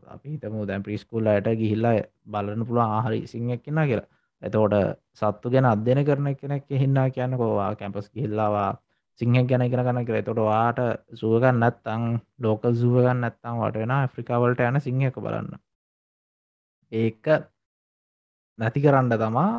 අපි 0.08 0.34
හිතම 0.34 0.56
දැන් 0.64 0.84
ප්‍රිස්කුල් 0.84 1.28
අයට 1.28 1.50
ගිහිල්ලා 1.56 1.96
බලන්න 2.28 2.68
පුළුවන් 2.68 2.92
ආහරි 2.92 3.20
සිංහක් 3.28 3.64
කියෙන 3.64 3.82
කියලා. 3.84 4.10
එතෝට 4.42 4.76
සත්තු 5.14 5.48
ගැන 5.50 5.66
අධ්‍යන 5.66 6.02
කරන 6.04 6.30
කෙනෙක් 6.36 6.66
හින්නා 6.76 7.08
කියන්න 7.10 7.38
කෝවා 7.38 7.72
කැම්පස් 7.76 8.08
ගිහිල්ලාවා 8.10 8.72
සිංහ 9.20 9.36
ගැන 9.44 9.62
ඉගෙන 9.62 9.82
ගන්න 9.82 10.06
කර 10.06 10.18
තොට 10.22 10.42
වාට 10.42 10.80
සුවගන්න 11.14 11.60
නැත්තං 11.60 12.04
ලෝකල් 12.40 12.74
සුවගන්න 12.76 13.22
නැත්තං 13.22 13.60
වට 13.60 13.78
වෙන 13.78 13.94
ඇෆ්‍රිකාවලට 13.94 14.60
යන 14.62 14.82
සිංහක 14.82 15.16
බලන්න. 15.18 15.50
ඒක 16.92 17.26
නැති 18.60 18.80
කරන්න 18.82 19.16
තමා 19.16 19.54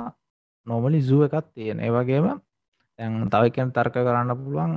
නොමලි 0.67 1.01
සුව 1.03 1.23
එකත් 1.27 1.47
තියෙන. 1.55 1.79
ඒවගේම 1.81 2.27
තැන් 2.99 3.13
තවකෙන් 3.31 3.73
තර්ක 3.73 3.97
කරන්න 3.99 4.33
පුළුවන්. 4.39 4.73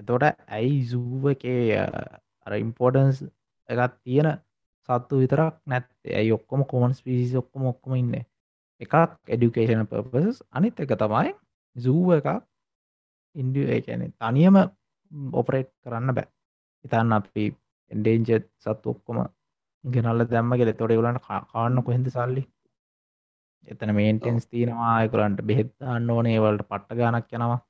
එතෝට 0.00 0.24
ඇයි 0.48 0.78
සූව 0.86 1.22
එකේ 1.34 1.78
අර 2.46 2.52
ඉම්පෝර්ටන්ස් 2.56 3.18
එකත් 3.68 3.94
තියෙන 4.04 4.28
සත්තු 4.88 5.14
විතරක් 5.22 5.54
නැත්තේ? 5.66 6.14
ඇයි 6.18 6.32
ඔක්කොම 6.32 6.60
කොමන්ස් 6.66 6.98
පිසි 7.04 7.36
ඔක්කොම 7.36 7.62
ඔක්කොම 7.72 7.92
ඉන්න? 7.94 8.14
එකක් 8.80 8.94
එඩිකේෂන 9.28 9.88
පර්පසස් 9.90 10.36
අනිත් 10.50 10.80
එක 10.80 10.94
තමයි 11.02 11.32
සූව 11.76 12.08
එකක් 12.18 12.28
ඉන්ඩිය 13.36 13.80
කියන 13.84 14.02
තනියම 14.12 14.56
ඔපරේට් 15.32 15.70
කරන්න 15.82 16.14
බෑ. 16.16 16.28
ඉතන්න 16.84 17.12
අපි 17.12 17.44
එන්ඩේන්ජ 17.90 18.30
සත් 18.64 18.82
ඔක්කොම 18.86 19.18
ගෙනල්ල 19.84 20.24
දැම්ම 20.26 20.52
ගෙල 20.58 20.72
තොඩ 20.74 20.94
ගලට 20.96 21.22
කාන්න 21.52 21.82
කොහෙද 21.86 22.08
සල්ලි? 22.08 22.42
එතන 23.68 23.94
මේන්ටෙන්ස් 23.94 24.46
තියෙනවා 24.46 24.94
අයකුරන්ට 24.96 25.42
බෙහෙත්තාන්න 25.42 26.10
ඕන 26.10 26.26
ඒවලට 26.26 26.64
පට්ට 26.68 26.98
ගානක් 26.98 27.32
යනවා. 27.32 27.60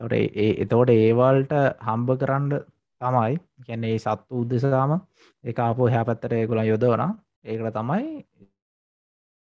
තොට 0.00 0.12
ඒ 0.12 0.50
එතෝට 0.64 0.90
ඒවල්ට 0.90 1.52
හම්බ 1.86 2.08
කරන්න 2.20 2.52
තමයි 3.00 3.34
ගැන්නේ 3.66 3.98
සත්තු 3.98 4.42
උද්දෙසාම 4.42 4.92
ඒ 5.44 5.54
ආපෝ 5.58 5.88
හැ 5.88 6.04
පැත්තට 6.04 6.32
ඒකුලා 6.32 6.64
යොදවන 6.64 7.04
ඒකට 7.44 7.76
තමයි 7.76 8.06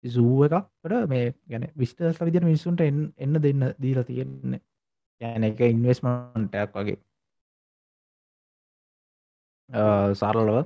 සූ 0.04 0.44
එකක්ට 0.44 1.08
මේ 1.08 1.34
ගැන 1.46 1.68
විස්ටර්ස් 1.76 2.20
විදිර 2.20 2.44
මිනිසුන්ට 2.44 2.80
එන්න 2.80 3.42
දෙන්න 3.42 3.62
දීලා 3.82 4.04
තියෙන්නේ. 4.04 4.60
යන 5.20 5.44
එක 5.44 5.60
ඉන්වස්මන්ටයක් 5.62 6.74
වගේ. 6.74 6.98
සරලව. 10.14 10.56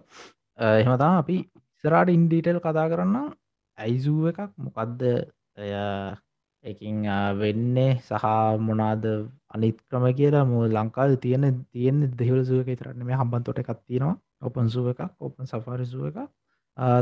එහෙමතා 0.59 1.19
අපි 1.19 1.39
ඉස්සරාට 1.41 2.09
ඉන්ඩීටෙල් 2.09 2.61
කතා 2.61 2.89
කරන්න. 2.89 3.33
ඇයිසූ 3.79 4.21
එකක්? 4.31 4.41
මොකක්ද 4.59 5.01
එකින් 6.65 6.97
වෙන්නේ 7.37 7.93
සහ 8.01 8.25
මොනාද 8.61 9.05
අනිත් 9.49 9.77
ක්‍රම 9.89 10.05
කියලා 10.13 10.45
මු 10.45 10.59
ලංකාද 10.69 11.13
තියෙන 11.21 11.45
තියෙන 11.73 11.99
දෙවල 12.19 12.41
සුවක 12.45 12.69
තරන්න 12.73 13.07
මේ 13.07 13.21
හම්බන්තොට 13.21 13.59
එකක් 13.59 13.71
තියෙනවා. 13.81 14.17
ඔපන් 14.43 14.67
සුව 14.69 14.87
එකක් 14.89 15.03
ඔපන් 15.21 15.45
සෆාරි 15.47 15.87
සුව 15.87 16.05
එක 16.11 16.19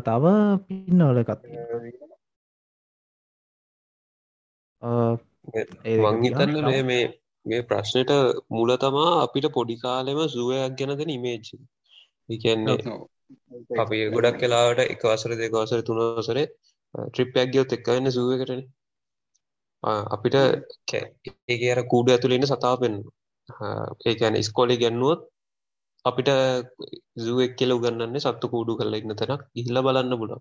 තව 0.02 0.24
පින්නවල 0.66 1.18
එකත් 1.22 1.40
දෙක 5.82 5.94
මං. 6.00 6.16
මේ 6.66 6.82
මේ 6.84 7.04
මේ 7.46 7.62
ප්‍රශ්නයට 7.62 8.10
මුල 8.48 8.70
තමා 8.76 9.12
අපිට 9.24 9.46
පොඩි 9.50 9.76
කාලෙම 9.76 10.20
සුවයක් 10.28 10.76
ගැන 10.78 10.92
දෙන 10.98 11.10
ඉමේජ් 11.10 11.48
කියන්නේ 12.40 12.76
අපි 13.76 13.98
ගොඩක් 14.10 14.38
කලාවට 14.40 14.84
එක 14.84 15.02
වසර 15.04 15.32
දෙක 15.36 15.52
වසර 15.54 15.82
තුන 15.82 16.00
වසරේ 16.18 16.46
ට්‍රිප්යක් 16.94 17.52
ගියොත් 17.52 17.72
එක්ක 17.72 17.86
වෙන්න 17.88 18.10
සුව 18.10 18.30
එකටන. 18.34 18.62
අපිට 20.12 20.36
ඒක 21.48 21.62
අර 21.70 21.80
කූඩ 21.86 22.08
ඇතුළෙන්න 22.08 22.48
සතා 22.48 22.74
පෙන් 22.78 22.94
ඒ 24.04 24.16
ඇන 24.20 24.36
ස්කෝලි 24.42 24.76
ගැන්නුවොත් 24.76 25.22
අපිට 26.04 26.30
සුවක් 27.18 27.52
කියල 27.58 27.72
උගන්නන්නේ 27.72 28.22
සත්තු 28.22 28.46
කූඩු 28.48 28.78
කරලා 28.78 29.00
ඉන්න 29.00 29.14
තැනක් 29.14 29.42
ඉල්ල 29.54 29.78
බලන්න 29.80 30.14
පුලන් 30.14 30.34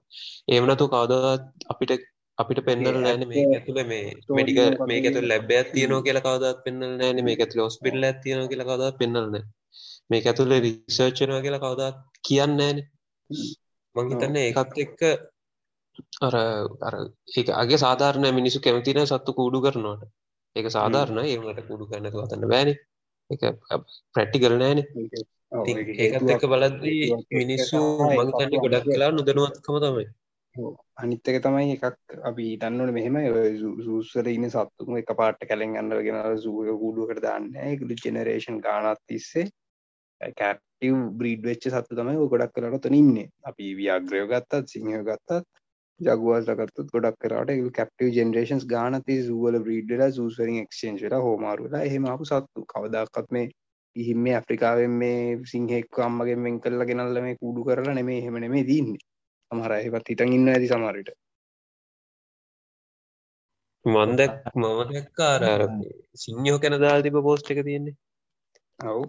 ඒමනතු 0.47 0.85
කවදත් 0.87 1.69
අපිට 1.71 1.91
අපිට 2.37 2.61
පෙන්නල 2.61 2.97
නෑන 2.97 3.25
මේ 3.27 3.45
ඇතුළ 3.49 3.81
මේ 3.85 4.05
මෙඩික 4.31 4.59
මේක 4.83 5.03
ඇතු 5.03 5.21
ලැබ්බයක් 5.23 5.67
තියනෝ 5.71 5.99
කියලා 6.01 6.25
කවදත් 6.27 6.63
පෙන්නල 6.65 6.93
නෑන. 6.93 7.17
මේ 7.21 7.37
ඇතුළ 7.37 7.65
ඔස්පිටල් 7.65 8.03
ඇතියන 8.03 8.47
කියලා 8.47 8.69
කවදත් 8.69 8.95
පෙන්නලන 8.97 9.35
මේ 10.09 10.21
ඇතුළ 10.23 10.53
රිසර්චනවා 10.59 11.41
කියලා 11.41 11.63
කවදත් 11.65 12.10
කියන්න 12.23 12.59
මං 13.95 14.11
හිතන්න 14.11 14.37
ඒකත් 14.37 14.79
එක්ක 14.85 15.01
අර 16.21 16.35
අර 16.81 16.95
ඒක 17.31 17.47
අගේ 17.55 17.79
සාධාරණ 17.79 18.27
මිනිසු 18.33 18.59
කැමතින 18.59 19.01
සත්තු 19.05 19.31
කූඩු 19.33 19.59
කරනවාට. 19.61 20.07
ඒක 20.55 20.67
සාධාරණ 20.69 21.19
ඒමට 21.23 21.61
කුඩු 21.67 21.89
කරන්නතු 21.89 22.23
අතන්න 22.23 22.47
බෑන. 22.47 22.71
එක 23.29 23.41
ප්‍රැට්ටි 24.13 24.43
කරනෑන 24.43 24.79
ඒකත් 25.51 26.33
එක 26.35 26.43
බලද්දී 26.45 27.11
මිනිස්සු 27.33 27.79
මංතන්න 28.09 28.57
ගොඩක් 28.57 28.89
කලා 28.89 29.11
නොදනුවත්කම 29.11 29.77
තමයි. 29.83 30.05
අනිත්තක 30.97 31.37
තමයි 31.39 31.75
එකක් 31.75 32.15
අපි 32.23 32.45
තන්නට 32.57 32.95
මෙහෙම 32.95 33.17
සූසර 33.85 34.27
ඉන්න 34.27 34.49
සත්තුම 34.49 34.99
එක 34.99 35.11
පාට 35.15 35.43
කැලෙන් 35.43 35.77
අන්නව 35.77 36.03
ගෙන 36.07 36.19
සූක 36.37 36.71
කූඩුවකට 36.75 37.23
දාන්න 37.23 37.49
එකලු 37.65 37.97
ජෙනරේෂන් 37.97 38.59
ගානත් 38.59 39.01
තිස්සේ 39.07 39.47
කැටව 40.33 40.99
බ්‍රීඩ් 41.13 41.41
වෙච්ච 41.43 41.67
සත්තු 41.69 41.97
තමයි 41.97 42.27
ගොඩක් 42.27 42.53
කරට 42.55 42.83
තන 42.83 42.95
ඉන්න. 42.95 43.17
අපි 43.43 43.73
ව්‍යාග්‍රයෝ 43.75 44.27
ගත්තත් 44.27 44.63
සිංහ 44.67 44.91
ගත්තත් 45.01 45.41
ජගවාසකත්තුත් 45.99 46.89
ගොඩක් 46.89 47.17
කරට 47.19 47.71
කැප්ටව 47.71 48.11
ජෙනරේන්ස් 48.11 48.65
ගානති 48.67 49.17
සුවල 49.23 49.57
බ්‍රීඩ්ලා 49.59 50.11
සූසරින් 50.11 50.61
එක්ෂේන්් 50.61 51.01
වෙලා 51.01 51.21
හෝමාරුලා 51.21 51.83
එහෙම 51.83 52.07
අපපු 52.07 52.25
සත්තු 52.25 52.65
කවදක්කත් 52.67 53.27
මේ 53.31 53.47
ඉහිම 53.95 54.19
මේ 54.19 54.35
අප්‍රිකාවෙන් 54.35 54.93
මේ 54.95 55.39
සිංහෙක් 55.45 55.99
අම්මගෙන් 56.01 56.43
වෙන් 56.43 56.59
කරලා 56.59 56.87
ගෙනල්ල 56.87 57.21
මේ 57.21 57.35
කුඩු 57.37 57.65
කරලා 57.65 57.93
නෙමේ 57.93 58.19
එහෙම 58.19 58.39
නෙමේ 58.39 58.63
දන්නේ 58.65 59.03
සමහර 59.51 59.73
එහෙවත් 59.73 60.11
හිටන් 60.11 60.33
ඉන්න 60.33 60.49
ඇති 60.49 60.67
සමහරට 60.67 61.11
මන්දක් 63.85 64.33
මම 64.55 64.79
දැක්කාර 64.89 65.43
සිංහෝ 66.15 66.57
කැන 66.59 66.77
දාල් 66.79 67.01
තිබ 67.01 67.17
පෝස්ට් 67.19 67.51
එක 67.51 67.61
තියෙන්නේ. 67.63 67.95
ඔව් 68.79 69.01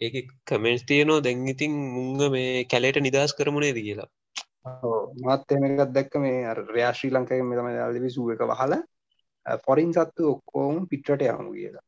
ඒක 0.00 0.30
කමෙන්ස් 0.44 0.84
තියනවා 0.84 1.24
දැන් 1.26 1.48
ඉතින් 1.48 1.72
මුංග 1.94 2.20
මේ 2.34 2.64
කැලේට 2.64 3.00
නිදහස් 3.00 3.36
කරමුණේද 3.38 3.78
කියලා. 3.78 4.08
මත් 5.26 5.56
එමකත් 5.56 5.94
දැක්ක 5.96 6.14
මේ 6.24 6.54
රයා 6.60 6.92
ශ්‍රී 6.92 7.14
ලංකය 7.14 7.40
මේ 7.42 7.58
තම 7.58 7.70
යාලවි 7.72 8.10
සුව 8.10 8.30
එක 8.34 8.44
වහල 8.52 8.74
පොරින් 9.66 9.92
සත්තු 9.92 10.30
ඔක්කෝම 10.34 10.86
පිට්ට 10.86 11.26
යමු 11.28 11.52
කියලා. 11.58 11.84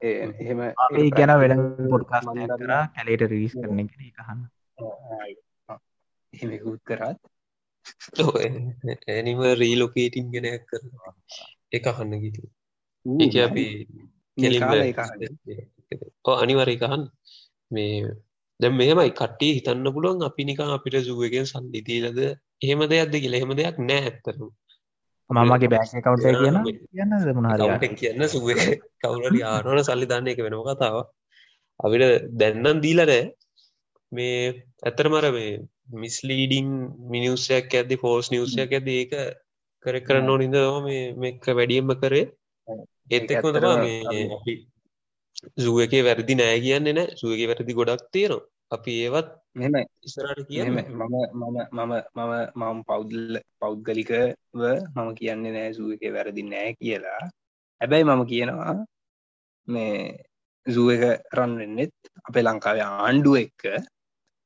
ඒ 0.00 0.16
එහෙම 0.42 0.60
ඒ 0.64 1.08
ගැන 1.12 1.34
වෙන 1.42 1.64
පොඩ්කාස් 1.92 2.26
කර 2.34 2.74
කැලේට 2.96 3.30
රිවිස් 3.32 3.54
කරන 3.54 3.80
එක 3.84 3.92
කහන්න 4.18 4.40
එහෙමකුත් 6.32 6.82
කරත්. 6.84 7.20
ඇනිම 9.08 9.40
රීලෝකේටිං 9.60 10.30
ගෙන 10.32 10.46
කර 10.68 10.82
එක 11.72 11.86
අහන්න 11.86 12.12
ගිතු 12.22 12.44
එක 13.06 13.36
අපි 13.44 13.66
අනිවර 16.36 16.68
එකහන් 16.68 17.02
මේ 17.70 17.96
දැ 18.60 18.70
මෙහෙමයි. 18.72 19.10
කට්ටි 19.12 19.48
හිතන්න 19.56 19.88
පුළුවන් 19.94 20.26
අපි 20.28 20.42
නිකා 20.44 20.70
අපිට 20.76 20.96
සුවගෙන් 21.02 21.46
සල්ලිතීලද 21.46 22.18
එහෙම 22.62 22.80
දෙයක්ද 22.92 23.14
කියල. 23.14 23.34
එහෙම 23.34 23.52
දෙයක් 23.58 23.76
නෑ 23.80 24.02
ඇත්තරු 24.02 24.48
මමගේ 25.30 25.68
බෑක 25.68 25.90
කවුට 25.98 26.22
කියන 26.22 26.58
කියන්න 26.88 27.12
මුණහර 27.36 27.86
කියන්න 27.94 28.28
සුව 28.28 28.46
කවුරට 29.00 29.40
ආනවන 29.44 29.82
සල්ලි 29.82 30.06
දන්න 30.06 30.30
එක 30.32 30.42
වෙනම 30.44 30.62
කතාව 30.68 30.98
අපිට 31.80 32.28
දැන්නම් 32.40 32.82
දීලනෑ 32.84 33.22
මේ 34.12 34.38
ඇතරමර 34.82 35.26
මේ 35.32 35.50
මිස්ලීඩිං 35.94 36.70
මිනිස්සයක් 37.10 37.74
ඇද 37.74 37.90
ෆෝස් 38.02 38.30
නිවසයක් 38.30 38.72
ඇද 38.72 38.88
ඒක 38.90 39.12
කර 39.84 39.96
කරන්න 40.06 40.30
ඕනිද 40.30 40.56
මේ 40.86 41.02
මෙක 41.16 41.42
වැඩියම්ම 41.50 41.92
කරේ. 42.00 42.24
ඒත් 43.10 43.30
එක්ම 43.32 43.50
තමා 43.54 43.76
සුව 45.64 45.76
එක 45.84 45.94
වැරදි 46.08 46.34
නෑ 46.40 46.58
කියන්න 46.64 46.88
නෑ. 46.96 47.08
සුවගේ 47.20 47.48
වැරදි 47.50 47.78
ගොඩක් 47.78 48.04
තියෙනවා. 48.14 48.46
අපි 48.74 48.92
ඒවත් 49.06 49.28
මෙම 49.54 49.74
ඉස්සරට 50.06 50.40
කිය 50.48 50.62
මම 50.64 50.78
මම 51.00 51.14
මම 51.78 51.92
මම 52.16 52.32
මම 52.60 52.78
පෞද්ල 52.88 53.38
පෞද්ගලිකව 53.60 54.12
මම 54.94 55.10
කියන්නේ 55.18 55.52
නෑ 55.56 55.74
සුව 55.78 55.90
එක 55.96 56.04
වැරදි 56.16 56.42
නෑ 56.52 56.70
කියලා. 56.80 57.22
හැබැයි 57.80 58.08
මම 58.08 58.22
කියනවා 58.32 58.74
මේ 59.68 59.94
සූ 60.66 60.86
එක 60.94 61.02
රන්වෙන්නෙත් 61.38 61.94
අපේ 62.28 62.44
ලංකාවේ 62.46 62.86
ආණ්ඩුව 62.86 63.36
එක්ක. 63.44 63.62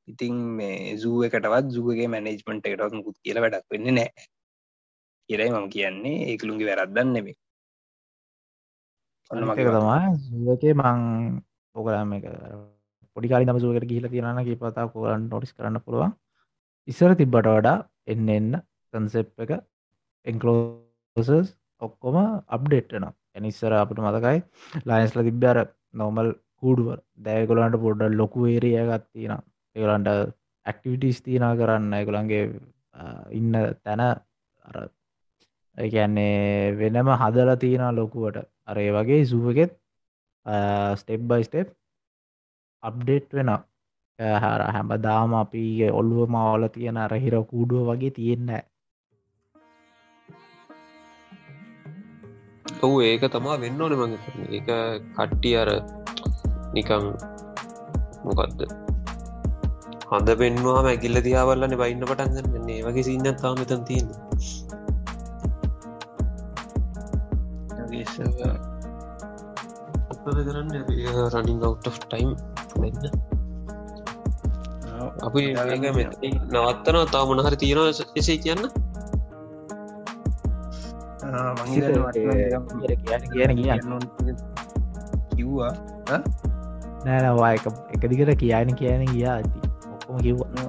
ඉතින් 0.09 0.35
මේ 0.59 0.97
සූ 1.03 1.17
එකටවත් 1.27 1.67
සුවගේ 1.77 2.13
මැනේජ්මන්ට 2.15 2.67
එකටත් 2.69 2.97
මුකුත් 2.99 3.17
කියල 3.25 3.39
වැඩක් 3.43 3.67
වෙන්න 3.73 3.89
නෑ. 3.99 4.11
කියරයි 5.29 5.51
මම 5.55 5.69
කියන්නේ. 5.75 6.17
ඒකළුන්ගේ 6.31 6.69
වැරද්දන්න 6.71 7.15
නෙමේ 7.17 7.37
එක 9.31 9.69
තමා 9.69 10.11
සුවකේ 10.19 10.75
මං 10.75 11.01
පොකරම 11.75 12.13
එක 12.13 12.25
පොඩිකාරි 13.17 13.47
නම 13.47 13.59
සුවකට 13.59 13.87
කියල 13.87 14.07
තියෙනන 14.09 14.41
කීපතා 14.43 14.87
කෝරන් 14.89 15.29
නොටිස් 15.29 15.55
කරන්න 15.55 15.79
පුළුවන්. 15.81 16.13
ඉස්සර 16.89 17.13
තිබ්බට 17.15 17.49
වඩා 17.49 17.77
එන්න 18.07 18.29
එන්න 18.29 18.51
කන්සෙප් 18.93 19.31
එක 19.39 19.53
එන්කලෝසස් 20.27 21.55
ඔක්කොම 21.83 22.17
අප්ඩේට්න 22.49 23.07
එනිස්සර 23.37 23.73
අපට 23.75 23.99
මතකයි 24.01 24.39
ලයින්ස්ල 24.87 25.23
තිබ්බර 25.23 25.57
නොමල් 25.95 26.29
කූඩුව. 26.59 26.89
දෑගොලන්ට 27.19 27.83
පොඩ්ඩ 27.85 28.19
ලොකු 28.21 28.41
ඒරිය 28.47 28.79
ගත්තින 28.91 29.35
ඒගලන්ට 29.77 30.09
ඇක්ටිවිටිස් 30.67 31.19
තියන 31.23 31.47
කරන්න. 31.57 31.93
එකගොලන්ගේ 31.95 32.45
ඉන්න 33.33 33.53
තැන 33.85 34.03
ඒන්නේ 35.79 36.75
වෙනම 36.77 37.09
හදල 37.15 37.51
තියෙන 37.57 37.95
ලොකුවට 37.97 38.47
අරේ 38.71 38.91
වගේ 38.93 39.23
සුවගෙත් 39.27 39.73
ස්ටෙප් 40.97 41.23
බයි 41.25 41.45
ස්ටෙප් 41.45 41.69
අප්ඩේට් 42.83 43.29
වෙන 43.33 43.51
හර 44.39 44.63
හැම 44.69 44.91
දාම 45.01 45.35
අපි 45.35 45.65
ඔල්ලුව 45.93 46.29
මවල 46.29 46.65
තියෙන 46.71 46.99
අරහිර 46.99 47.35
කූඩුව 47.45 47.89
වගේ 47.91 48.13
තියෙන්න 48.13 48.51
ඔහු 52.81 52.97
ඒක 53.03 53.25
තමා 53.29 53.57
වෙන්න 53.63 53.83
ඕන 53.83 53.95
මඟ 53.95 54.15
ඒක 54.51 54.71
කට්ටි 55.15 55.51
අර 55.57 55.71
නිකං 56.75 57.05
මොකක්ද 58.25 58.61
හඳ 60.11 60.29
පෙන්වා 60.39 60.81
මැකිල්ල 60.83 61.19
තියාවල්ලන 61.21 61.75
බයින්න 61.79 62.09
පටන්ගන්න 62.09 62.71
ඒ 62.71 62.81
වගේ 62.87 63.05
සින්න 63.05 63.31
තාම 63.37 63.55
මෙතන් 63.59 63.83
තියෙන 63.85 64.09
උත්තද 70.29 70.41
කරන්න 70.47 70.69
රනිින් 71.35 71.63
අවට් 71.67 71.87
ටයිම් 72.05 72.31
වෙන්න. 72.83 73.05
අපි 75.27 75.43
මෙ 75.97 76.05
නවත්තන 76.55 76.97
තා 77.15 77.23
මොනහරි 77.31 77.57
තියෙන 77.63 77.81
එසේ 78.21 78.37
කියන්න? 78.45 78.63
කියන 83.33 83.53
කියන්න 83.61 83.81
කිව්වා. 85.37 85.73
නෑනවා 87.07 87.51
එක 87.57 88.03
දිගට 88.11 88.33
කියන 88.43 88.71
කියන 88.81 89.03
ගියා. 89.13 89.37
ඇති 89.41 89.59
ඔක්කොම 89.95 90.17
කිව්වා. 90.27 90.69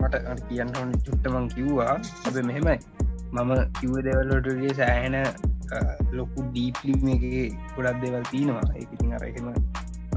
මට 0.00 0.14
කියන්න 0.48 0.72
චුට්ටමං 1.04 1.44
කිව්වා. 1.56 1.94
අප 2.26 2.36
මෙහෙමයි. 2.50 2.78
මම 3.36 3.50
කිව්ව 3.80 3.96
දෙවල්ලටගේ 4.06 4.72
සෑහෙන 4.80 5.16
ලොකු 6.12 6.38
ඩීප්ලි 6.48 6.92
එක 7.14 7.24
ගොඩක් 7.76 7.98
දෙවල් 8.02 8.24
තියෙනවා. 8.30 8.66
ඒඉතින් 8.74 9.12
අරහෙම 9.14 9.46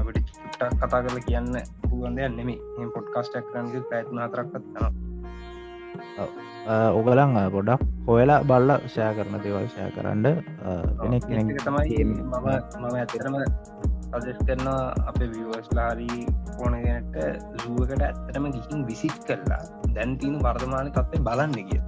අපට 0.00 0.18
චුට්ටක් 0.28 0.72
කතා 0.80 1.00
කරල 1.04 1.18
කියන්න 1.26 1.50
පුළුවන් 1.82 2.16
දෙයක් 2.16 2.32
නෙමේ 2.36 2.88
පොඩ්කාස්ටක් 2.94 3.46
කරන්න 3.48 3.84
පැත්න 3.90 4.18
හතරක්ත්නවා 4.18 4.90
ඔගලං 6.92 7.36
ගොඩක් 7.54 7.82
හොයලා 8.06 8.40
බල්ල 8.44 8.70
ෂය 8.86 9.08
කරන 9.16 9.34
දෙවල් 9.44 9.66
ෂය 9.68 9.90
කරන්න 9.96 10.24
වෙනෙක් 11.00 11.24
තමයි 11.60 12.04
මම 12.04 12.48
මම 12.80 12.94
ඇතරම 12.94 13.36
සජස් 14.14 14.38
කරනවා 14.46 14.82
අපේ 15.08 15.28
විවස්ලාරී 15.28 16.20
ඕනගෙනට 16.58 17.16
සුවකට 17.58 18.02
ඇත්තටම 18.02 18.46
ගිහින් 18.50 18.86
විසිට් 18.88 19.20
කරලා 19.26 19.62
දැන් 19.94 20.18
තියන 20.18 20.38
වර්තමාන 20.40 20.92
තත්වේ 20.92 21.24
බලන්න 21.28 21.54
කිය 21.68 21.82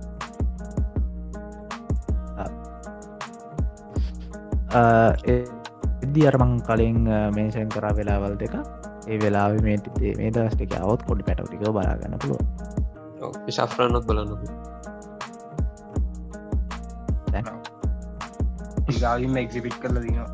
එදදි 4.74 6.22
අරමං 6.26 6.52
කලින් 6.62 7.00
මේෂන් 7.34 7.68
කරා 7.70 7.92
වෙලාවල් 7.94 8.36
දෙක. 8.36 8.54
ඒ 9.06 9.18
වෙලාව 9.18 9.58
මේ 9.62 9.78
මේ 10.16 10.30
දස්ටික 10.30 10.74
අවත් 10.78 11.02
කොඩි 11.02 11.22
පැටටික 11.24 11.60
බලාගන්න 11.70 12.16
පුළුව 12.18 12.40
ශාෆ්‍රන්නත් 13.50 14.06
බලන්නක. 14.06 14.42
ඒගාවිම 18.88 19.36
එක්සිපිට් 19.36 19.78
කරල 19.78 19.96
දිනවා. 20.00 20.30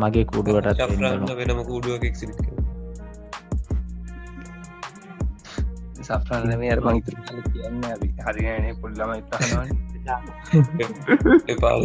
මගේ 0.00 0.24
කුඩුවටත් 0.26 0.78
ශාෆ්‍රන්න 0.78 1.36
වෙනම 1.38 1.64
කූඩුවක් 1.64 2.04
එක්සිපිට 2.04 2.56
සෆ්‍රන්න 6.06 6.58
මේ 6.58 6.72
අරමං 6.72 7.00
කියන්න 7.04 7.86
අපි 7.86 8.08
හරිනේ 8.26 8.74
පුල්ලම 8.82 9.10
ඉතහනවන 9.14 9.68
එපාල 11.54 11.82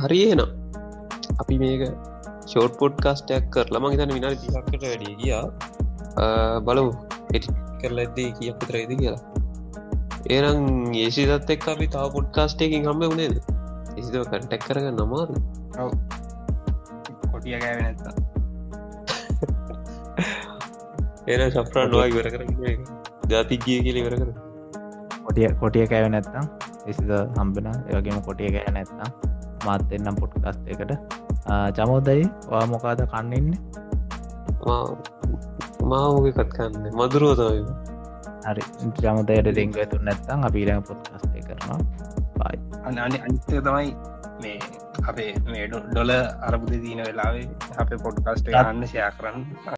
හරියනම් 0.00 0.40
අපි 1.42 1.54
මේක 1.62 1.82
ෂෝට් 2.46 2.74
පොඩ් 2.80 2.96
කාස්ටයක් 3.04 3.44
කරලා 3.54 3.82
මගේ 3.84 3.98
තන 4.00 4.14
විනාට 4.16 4.42
දිහක්කට 4.44 4.82
වැඩිය 4.84 5.14
ගියා. 5.20 5.44
බලමු. 6.66 6.92
එටි 7.36 7.48
කරලා 7.80 8.04
ඇද්දේ 8.06 8.28
කියක් 8.38 8.56
විතරයිද 8.60 8.92
කියලා. 9.00 9.22
ඒනම් 10.34 10.92
ඒසිදත් 11.04 11.50
එක් 11.54 11.64
අපි 11.72 11.86
තාව 11.94 12.08
පොඩ්කාස්ටයකින් 12.16 12.86
හම්බ 12.88 13.02
වුණේද 13.10 13.36
එසිදව 13.98 14.22
කටැක් 14.30 14.62
කරග 14.68 14.86
නමාද 15.00 15.30
කොටිය 17.32 17.58
ගෑව 17.62 18.23
ඒන 21.26 21.42
ශප්‍රා 21.50 21.84
නොවා 21.86 22.06
ඉවර 22.06 22.26
කරන්න 22.32 22.82
ජාතිගිය 23.30 23.78
කියල 23.84 23.98
ඉවර 24.00 24.14
කර 24.16 24.30
කොටිය 25.20 25.48
කොටිය 25.60 25.86
කෑව 25.86 26.08
නැත්තම් 26.08 26.44
එසිද 26.86 27.12
හම්බෙන 27.36 27.68
ඒවගේම 27.70 28.18
කොටිය 28.22 28.50
කෑ 28.54 28.74
නැත්නම් 28.74 29.10
මාත් 29.64 29.94
එන්නම් 29.98 30.20
පොට්කස්ට 30.20 30.68
එකට 30.68 30.92
චමෝදයි 31.76 32.28
වා 32.50 32.64
මොකාද 32.66 33.00
කන්නන්න 33.06 33.48
මාමෝකත් 35.84 36.44
කන්න 36.52 36.86
මදුරුවතයි 36.94 37.64
හරි 38.44 38.62
ජමදයට 39.00 39.52
දෙංග 39.54 39.76
තුන් 39.86 40.04
නැත්තම් 40.04 40.48
අපිරම 40.48 40.82
පොත්කස්ටේ 40.84 41.42
කරනවා 41.42 41.80
බයි 42.38 42.58
අනි 43.00 43.18
අනිත්‍ය 43.20 43.60
තමයි 43.60 43.90
මේ 44.40 44.58
අපේ 45.04 45.30
මේ 45.46 45.66
ඩොල 45.68 46.12
අරබුද 46.42 46.72
දීන 46.76 47.00
වෙලාවේ 47.00 47.46
අපේ 47.78 47.98
පොඩ්කස්ට 47.98 48.50
ගන්න 48.50 48.86
ෂයා 48.86 49.10
කරන්න 49.12 49.42